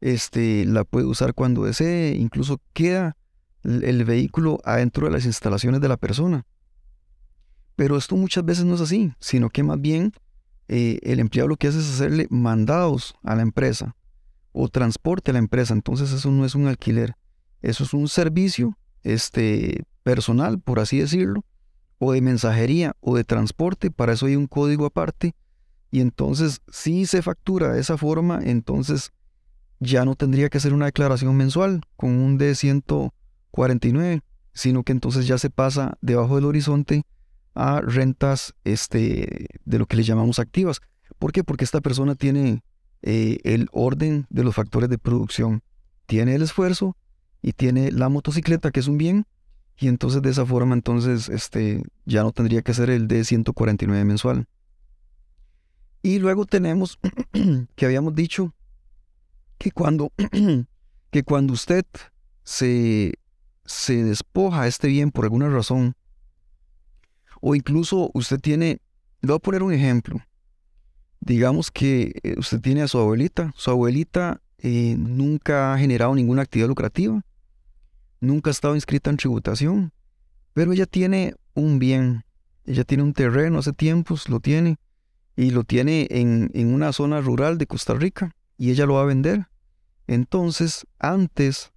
este, 0.00 0.64
la 0.64 0.84
puede 0.84 1.06
usar 1.06 1.34
cuando 1.34 1.64
desee, 1.64 2.16
incluso 2.16 2.60
queda 2.72 3.16
el 3.62 4.04
vehículo 4.04 4.58
adentro 4.64 5.06
de 5.06 5.12
las 5.12 5.24
instalaciones 5.24 5.80
de 5.80 5.88
la 5.88 5.96
persona. 5.96 6.46
Pero 7.74 7.96
esto 7.96 8.16
muchas 8.16 8.44
veces 8.44 8.64
no 8.64 8.74
es 8.74 8.80
así, 8.80 9.12
sino 9.20 9.50
que 9.50 9.62
más 9.62 9.80
bien 9.80 10.12
eh, 10.68 10.98
el 11.02 11.20
empleado 11.20 11.48
lo 11.48 11.56
que 11.56 11.68
hace 11.68 11.78
es 11.78 11.88
hacerle 11.90 12.26
mandados 12.30 13.14
a 13.22 13.34
la 13.34 13.42
empresa 13.42 13.94
o 14.52 14.68
transporte 14.68 15.30
a 15.30 15.34
la 15.34 15.38
empresa. 15.38 15.74
Entonces 15.74 16.12
eso 16.12 16.30
no 16.30 16.44
es 16.44 16.54
un 16.54 16.66
alquiler, 16.66 17.14
eso 17.60 17.84
es 17.84 17.92
un 17.92 18.08
servicio 18.08 18.78
este, 19.02 19.84
personal, 20.06 20.60
por 20.60 20.78
así 20.78 21.00
decirlo, 21.00 21.44
o 21.98 22.12
de 22.12 22.20
mensajería 22.20 22.94
o 23.00 23.16
de 23.16 23.24
transporte, 23.24 23.90
para 23.90 24.12
eso 24.12 24.26
hay 24.26 24.36
un 24.36 24.46
código 24.46 24.86
aparte. 24.86 25.34
Y 25.90 26.00
entonces, 26.00 26.62
si 26.70 27.06
se 27.06 27.22
factura 27.22 27.72
de 27.72 27.80
esa 27.80 27.96
forma, 27.96 28.38
entonces 28.40 29.10
ya 29.80 30.04
no 30.04 30.14
tendría 30.14 30.48
que 30.48 30.58
hacer 30.58 30.72
una 30.72 30.86
declaración 30.86 31.36
mensual 31.36 31.80
con 31.96 32.10
un 32.10 32.38
D149, 32.38 34.22
sino 34.54 34.84
que 34.84 34.92
entonces 34.92 35.26
ya 35.26 35.38
se 35.38 35.50
pasa 35.50 35.98
debajo 36.00 36.36
del 36.36 36.44
horizonte 36.44 37.02
a 37.56 37.80
rentas 37.80 38.54
este, 38.62 39.48
de 39.64 39.78
lo 39.78 39.86
que 39.86 39.96
le 39.96 40.04
llamamos 40.04 40.38
activas. 40.38 40.80
¿Por 41.18 41.32
qué? 41.32 41.42
Porque 41.42 41.64
esta 41.64 41.80
persona 41.80 42.14
tiene 42.14 42.62
eh, 43.02 43.38
el 43.42 43.66
orden 43.72 44.26
de 44.30 44.44
los 44.44 44.54
factores 44.54 44.88
de 44.88 44.98
producción. 44.98 45.64
Tiene 46.06 46.36
el 46.36 46.42
esfuerzo 46.42 46.96
y 47.42 47.54
tiene 47.54 47.90
la 47.90 48.08
motocicleta, 48.08 48.70
que 48.70 48.78
es 48.78 48.86
un 48.86 48.98
bien, 48.98 49.26
y 49.78 49.88
entonces 49.88 50.22
de 50.22 50.30
esa 50.30 50.46
forma 50.46 50.74
entonces 50.74 51.28
este, 51.28 51.82
ya 52.04 52.22
no 52.22 52.32
tendría 52.32 52.62
que 52.62 52.74
ser 52.74 52.90
el 52.90 53.08
de 53.08 53.24
149 53.24 54.04
mensual. 54.04 54.46
Y 56.02 56.18
luego 56.18 56.46
tenemos 56.46 56.98
que 57.74 57.84
habíamos 57.86 58.14
dicho 58.14 58.54
que 59.58 59.70
cuando, 59.70 60.12
que 61.10 61.22
cuando 61.24 61.52
usted 61.52 61.84
se, 62.42 63.14
se 63.64 64.04
despoja 64.04 64.66
este 64.66 64.88
bien 64.88 65.10
por 65.10 65.24
alguna 65.24 65.48
razón, 65.48 65.94
o 67.40 67.54
incluso 67.54 68.10
usted 68.14 68.40
tiene, 68.40 68.80
le 69.20 69.28
voy 69.28 69.36
a 69.36 69.40
poner 69.40 69.62
un 69.62 69.72
ejemplo, 69.72 70.20
digamos 71.20 71.70
que 71.70 72.12
eh, 72.22 72.34
usted 72.38 72.60
tiene 72.60 72.82
a 72.82 72.88
su 72.88 72.98
abuelita, 72.98 73.52
su 73.56 73.70
abuelita 73.70 74.40
eh, 74.58 74.94
nunca 74.96 75.74
ha 75.74 75.78
generado 75.78 76.14
ninguna 76.14 76.42
actividad 76.42 76.68
lucrativa, 76.68 77.20
nunca 78.20 78.50
ha 78.50 78.52
estado 78.52 78.74
inscrita 78.74 79.10
en 79.10 79.16
tributación, 79.16 79.92
pero 80.52 80.72
ella 80.72 80.86
tiene 80.86 81.34
un 81.54 81.78
bien, 81.78 82.24
ella 82.64 82.84
tiene 82.84 83.02
un 83.02 83.12
terreno, 83.12 83.58
hace 83.58 83.72
tiempos 83.72 84.28
lo 84.28 84.40
tiene, 84.40 84.78
y 85.36 85.50
lo 85.50 85.64
tiene 85.64 86.06
en, 86.10 86.50
en 86.54 86.72
una 86.72 86.92
zona 86.92 87.20
rural 87.20 87.58
de 87.58 87.66
Costa 87.66 87.94
Rica, 87.94 88.34
y 88.56 88.70
ella 88.70 88.86
lo 88.86 88.94
va 88.94 89.02
a 89.02 89.06
vender. 89.06 89.48
Entonces, 90.06 90.86
antes, 90.98 91.72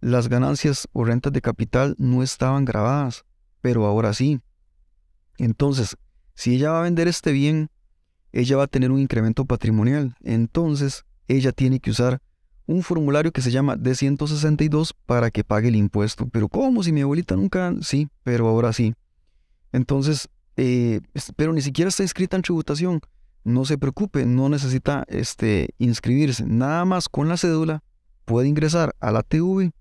las 0.00 0.28
ganancias 0.28 0.88
o 0.92 1.04
rentas 1.04 1.32
de 1.32 1.40
capital 1.40 1.94
no 1.98 2.22
estaban 2.22 2.64
grabadas, 2.64 3.24
pero 3.60 3.86
ahora 3.86 4.14
sí. 4.14 4.40
Entonces, 5.38 5.96
si 6.34 6.54
ella 6.54 6.70
va 6.70 6.80
a 6.80 6.84
vender 6.84 7.08
este 7.08 7.32
bien, 7.32 7.70
ella 8.32 8.56
va 8.56 8.64
a 8.64 8.68
tener 8.68 8.90
un 8.90 9.00
incremento 9.00 9.44
patrimonial. 9.44 10.16
Entonces, 10.22 11.04
ella 11.28 11.52
tiene 11.52 11.80
que 11.80 11.90
usar 11.90 12.20
un 12.66 12.82
formulario 12.82 13.32
que 13.32 13.42
se 13.42 13.50
llama 13.50 13.76
D162 13.76 14.94
para 15.06 15.30
que 15.30 15.44
pague 15.44 15.68
el 15.68 15.76
impuesto. 15.76 16.28
Pero 16.28 16.48
¿cómo? 16.48 16.82
Si 16.82 16.92
mi 16.92 17.02
abuelita 17.02 17.36
nunca... 17.36 17.74
Sí, 17.82 18.08
pero 18.22 18.48
ahora 18.48 18.72
sí. 18.72 18.94
Entonces, 19.72 20.28
eh, 20.56 21.00
pero 21.36 21.52
ni 21.52 21.60
siquiera 21.60 21.88
está 21.88 22.02
inscrita 22.02 22.36
en 22.36 22.42
tributación. 22.42 23.00
No 23.44 23.64
se 23.64 23.76
preocupe, 23.76 24.24
no 24.24 24.48
necesita 24.48 25.04
este, 25.08 25.74
inscribirse. 25.78 26.44
Nada 26.46 26.84
más 26.84 27.08
con 27.08 27.28
la 27.28 27.36
cédula 27.36 27.82
puede 28.24 28.48
ingresar 28.48 28.94
a 29.00 29.12
la 29.12 29.22
TV, 29.22 29.72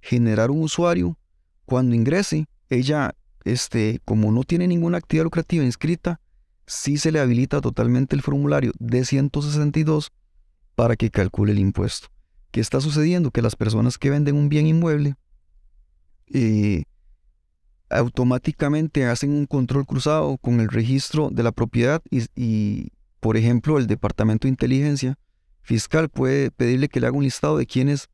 generar 0.00 0.50
un 0.50 0.62
usuario. 0.62 1.16
Cuando 1.64 1.94
ingrese, 1.94 2.46
ella, 2.68 3.14
este, 3.44 4.00
como 4.04 4.30
no 4.32 4.44
tiene 4.44 4.66
ninguna 4.66 4.98
actividad 4.98 5.24
lucrativa 5.24 5.64
inscrita, 5.64 6.20
sí 6.66 6.98
se 6.98 7.12
le 7.12 7.20
habilita 7.20 7.60
totalmente 7.62 8.14
el 8.14 8.22
formulario 8.22 8.72
D162 8.78 10.10
para 10.74 10.96
que 10.96 11.10
calcule 11.10 11.52
el 11.52 11.58
impuesto. 11.58 12.08
¿Qué 12.58 12.62
está 12.62 12.80
sucediendo? 12.80 13.30
Que 13.30 13.40
las 13.40 13.54
personas 13.54 13.98
que 13.98 14.10
venden 14.10 14.34
un 14.34 14.48
bien 14.48 14.66
inmueble 14.66 15.14
eh, 16.26 16.86
automáticamente 17.88 19.06
hacen 19.06 19.30
un 19.30 19.46
control 19.46 19.86
cruzado 19.86 20.36
con 20.38 20.58
el 20.58 20.68
registro 20.68 21.30
de 21.30 21.44
la 21.44 21.52
propiedad 21.52 22.02
y, 22.10 22.88
por 23.20 23.36
ejemplo, 23.36 23.78
el 23.78 23.86
Departamento 23.86 24.48
de 24.48 24.48
Inteligencia 24.48 25.16
Fiscal 25.62 26.08
puede 26.08 26.50
pedirle 26.50 26.88
que 26.88 26.98
le 26.98 27.06
haga 27.06 27.16
un 27.16 27.22
listado 27.22 27.58
de 27.58 27.66
quienes 27.66 28.08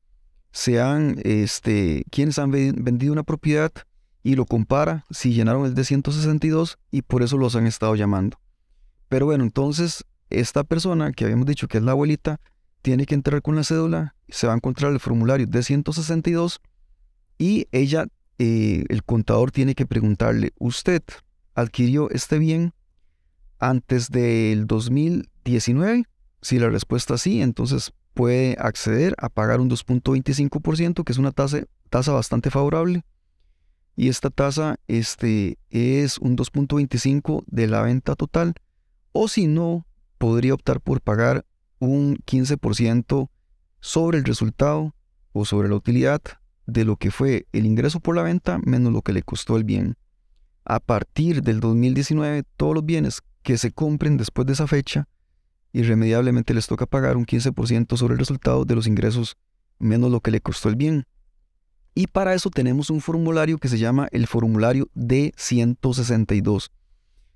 sean, 0.53 1.19
este, 1.25 2.05
quienes 2.11 2.39
han 2.39 2.51
vendido 2.51 3.15
una 3.15 3.23
propiedad 3.23 3.73
y 4.23 4.35
lo 4.35 4.45
compara 4.45 5.07
si 5.11 5.33
llenaron 5.33 5.65
el 5.65 5.75
de 5.75 5.85
162 5.85 6.77
y 6.91 7.01
por 7.01 7.23
eso 7.23 7.39
los 7.39 7.57
han 7.57 7.67
estado 7.67 7.95
llamando. 7.95 8.39
Pero 9.09 9.25
bueno, 9.25 9.43
entonces 9.43 10.05
esta 10.29 10.65
persona 10.65 11.13
que 11.13 11.25
habíamos 11.25 11.47
dicho 11.47 11.67
que 11.67 11.79
es 11.79 11.83
la 11.83 11.93
abuelita 11.93 12.43
tiene 12.85 13.07
que 13.07 13.15
entrar 13.15 13.41
con 13.41 13.57
la 13.57 13.65
cédula, 13.65 14.15
se 14.29 14.47
va 14.47 14.53
a 14.53 14.57
encontrar 14.57 14.93
el 14.93 15.01
formulario 15.01 15.47
de 15.47 15.63
162 15.63 16.61
y 17.39 17.67
ella, 17.73 18.09
eh, 18.39 18.85
el 18.91 19.03
contador 19.03 19.53
tiene 19.53 19.75
que 19.75 19.87
preguntarle, 19.87 20.53
¿usted 20.59 21.03
adquirió 21.55 22.11
este 22.11 22.39
bien 22.39 22.75
antes 23.59 24.11
del 24.11 24.67
2019? 24.67 26.05
Si 26.43 26.59
la 26.59 26.69
respuesta 26.69 27.15
es 27.15 27.23
sí, 27.23 27.41
entonces 27.41 27.95
puede 28.13 28.59
acceder 28.61 29.15
a 29.17 29.31
pagar 29.31 29.61
un 29.61 29.71
2.25%, 29.71 31.05
que 31.05 31.13
es 31.13 31.19
una 31.19 31.33
tasa, 31.33 31.65
tasa 31.89 32.13
bastante 32.13 32.51
favorable. 32.51 33.03
Y 33.97 34.11
esta 34.11 34.29
tasa 34.29 34.79
este, 34.89 35.57
es 35.71 36.19
un 36.19 36.37
2.25 36.37 37.45
de 37.47 37.67
la 37.67 37.81
venta 37.81 38.15
total. 38.15 38.53
O 39.13 39.27
si 39.27 39.47
no, 39.47 39.87
podría 40.19 40.53
optar 40.53 40.83
por 40.83 41.01
pagar 41.01 41.47
un 41.85 42.17
15% 42.17 43.29
sobre 43.81 44.19
el 44.19 44.25
resultado 44.25 44.95
o 45.33 45.45
sobre 45.45 45.69
la 45.69 45.77
utilidad 45.77 46.21
de 46.67 46.85
lo 46.85 46.97
que 46.97 47.11
fue 47.11 47.47
el 47.53 47.67
ingreso 47.67 48.01
por 48.01 48.17
la 48.17 48.23
venta 48.23 48.59
menos 48.65 48.93
lo 48.93 49.03
que 49.03 49.13
le 49.13 49.23
costó 49.23 49.57
el 49.57 49.65
bien. 49.65 49.97
A 50.65 50.81
partir 50.81 51.43
del 51.43 51.61
2019, 51.61 52.45
todos 52.57 52.75
los 52.75 52.87
bienes 52.87 53.21
que 53.43 53.59
se 53.59 53.73
compren 53.73 54.17
después 54.17 54.47
de 54.47 54.55
esa 54.55 54.67
fecha, 54.67 55.09
irremediablemente 55.73 56.55
les 56.55 56.67
toca 56.67 56.87
pagar 56.87 57.17
un 57.17 57.27
15% 57.27 57.97
sobre 57.97 58.15
el 58.15 58.19
resultado 58.19 58.65
de 58.65 58.75
los 58.75 58.87
ingresos 58.87 59.37
menos 59.79 60.11
lo 60.11 60.21
que 60.21 60.31
le 60.31 60.41
costó 60.41 60.69
el 60.69 60.77
bien. 60.77 61.05
Y 61.95 62.07
para 62.07 62.35
eso 62.35 62.51
tenemos 62.51 62.91
un 62.91 63.01
formulario 63.01 63.59
que 63.59 63.69
se 63.69 63.79
llama 63.79 64.09
el 64.11 64.27
formulario 64.27 64.89
D162. 64.95 66.71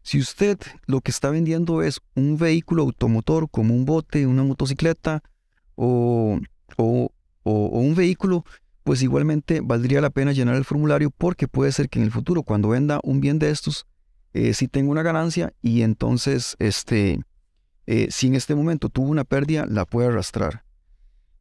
Si 0.08 0.18
usted 0.18 0.58
lo 0.86 1.02
que 1.02 1.10
está 1.10 1.28
vendiendo 1.28 1.82
es 1.82 2.00
un 2.14 2.38
vehículo 2.38 2.84
automotor 2.84 3.50
como 3.50 3.74
un 3.74 3.84
bote, 3.84 4.26
una 4.26 4.42
motocicleta 4.42 5.22
o, 5.74 6.40
un 7.44 7.94
vehículo, 7.94 8.42
pues 8.84 9.02
igualmente 9.02 9.60
valdría 9.60 10.00
la 10.00 10.08
pena 10.08 10.32
llenar 10.32 10.54
el 10.54 10.64
formulario 10.64 11.10
porque 11.10 11.46
puede 11.46 11.72
ser 11.72 11.90
que 11.90 11.98
en 11.98 12.06
el 12.06 12.10
futuro 12.10 12.42
cuando 12.42 12.70
venda 12.70 13.00
un 13.02 13.20
bien 13.20 13.38
de 13.38 13.50
estos, 13.50 13.86
eh, 14.32 14.54
si 14.54 14.66
tenga 14.66 14.90
una 14.90 15.02
ganancia 15.02 15.52
y 15.60 15.82
entonces 15.82 16.56
este, 16.58 17.20
eh, 17.86 18.08
si 18.10 18.28
en 18.28 18.34
este 18.34 18.54
momento 18.54 18.88
tuvo 18.88 19.10
una 19.10 19.24
pérdida, 19.24 19.66
la 19.66 19.84
puede 19.84 20.08
arrastrar. 20.08 20.64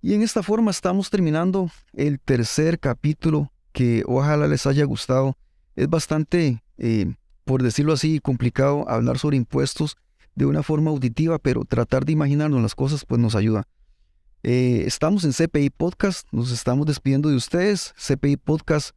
Y 0.02 0.14
en 0.14 0.24
esta 0.24 0.44
forma 0.44 0.72
estamos 0.72 1.10
terminando 1.10 1.72
el 1.94 2.20
tercer 2.20 2.80
capítulo 2.80 3.50
que 3.72 4.04
ojalá 4.06 4.46
les 4.46 4.66
haya 4.66 4.84
gustado. 4.84 5.38
Es 5.78 5.88
bastante, 5.88 6.62
eh, 6.78 7.16
por 7.48 7.64
decirlo 7.64 7.94
así, 7.94 8.20
complicado 8.20 8.88
hablar 8.90 9.18
sobre 9.18 9.38
impuestos 9.38 9.96
de 10.36 10.46
una 10.46 10.64
forma 10.64 10.92
auditiva, 10.92 11.40
pero 11.40 11.64
tratar 11.64 12.04
de 12.04 12.12
imaginarnos 12.12 12.62
las 12.62 12.76
cosas 12.76 13.06
pues 13.06 13.22
nos 13.22 13.36
ayuda. 13.36 13.64
Eh, 14.44 14.84
estamos 14.86 15.24
en 15.24 15.32
CPI 15.32 15.70
Podcast, 15.70 16.28
nos 16.32 16.52
estamos 16.52 16.86
despidiendo 16.86 17.30
de 17.30 17.38
ustedes. 17.38 17.96
CPI 17.96 18.36
Podcast 18.36 18.92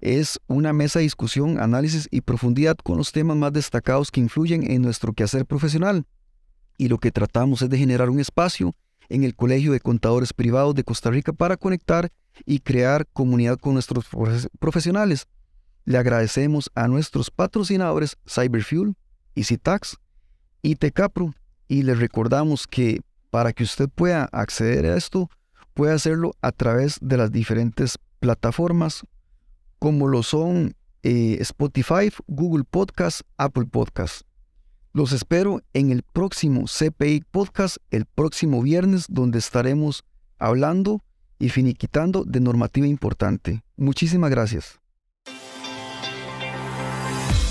es 0.00 0.38
una 0.46 0.72
mesa 0.72 1.00
de 1.00 1.02
discusión, 1.02 1.58
análisis 1.58 2.06
y 2.12 2.20
profundidad 2.20 2.76
con 2.76 2.96
los 2.96 3.10
temas 3.10 3.36
más 3.36 3.52
destacados 3.52 4.12
que 4.12 4.20
influyen 4.20 4.70
en 4.70 4.82
nuestro 4.82 5.12
quehacer 5.12 5.44
profesional. 5.44 6.06
Y 6.78 6.86
lo 6.86 6.98
que 6.98 7.10
tratamos 7.10 7.60
es 7.60 7.70
de 7.70 7.78
generar 7.78 8.08
un 8.08 8.20
espacio 8.20 8.72
en 9.08 9.24
el 9.24 9.34
Colegio 9.34 9.72
de 9.72 9.80
Contadores 9.80 10.32
Privados 10.32 10.76
de 10.76 10.84
Costa 10.84 11.10
Rica 11.10 11.32
para 11.32 11.56
conectar 11.56 12.12
y 12.44 12.60
crear 12.60 13.04
comunidad 13.12 13.58
con 13.58 13.74
nuestros 13.74 14.06
profesionales. 14.60 15.26
Le 15.86 15.98
agradecemos 15.98 16.70
a 16.74 16.88
nuestros 16.88 17.30
patrocinadores 17.30 18.16
Cyberfuel, 18.28 18.96
EasyTax 19.36 19.96
y 20.60 20.74
Tecapro 20.74 21.32
y 21.68 21.84
le 21.84 21.94
recordamos 21.94 22.66
que 22.66 23.00
para 23.30 23.52
que 23.52 23.62
usted 23.62 23.88
pueda 23.88 24.24
acceder 24.32 24.84
a 24.86 24.96
esto, 24.96 25.30
puede 25.74 25.92
hacerlo 25.92 26.32
a 26.42 26.50
través 26.50 26.98
de 27.00 27.16
las 27.16 27.30
diferentes 27.30 27.98
plataformas 28.18 29.04
como 29.78 30.08
lo 30.08 30.24
son 30.24 30.74
eh, 31.02 31.36
Spotify, 31.40 32.10
Google 32.26 32.64
Podcast, 32.64 33.20
Apple 33.36 33.66
Podcast. 33.66 34.22
Los 34.92 35.12
espero 35.12 35.60
en 35.72 35.90
el 35.90 36.02
próximo 36.02 36.64
CPI 36.64 37.24
Podcast 37.30 37.76
el 37.90 38.06
próximo 38.06 38.60
viernes 38.60 39.06
donde 39.08 39.38
estaremos 39.38 40.04
hablando 40.38 41.04
y 41.38 41.50
finiquitando 41.50 42.24
de 42.24 42.40
normativa 42.40 42.88
importante. 42.88 43.62
Muchísimas 43.76 44.30
gracias. 44.30 44.80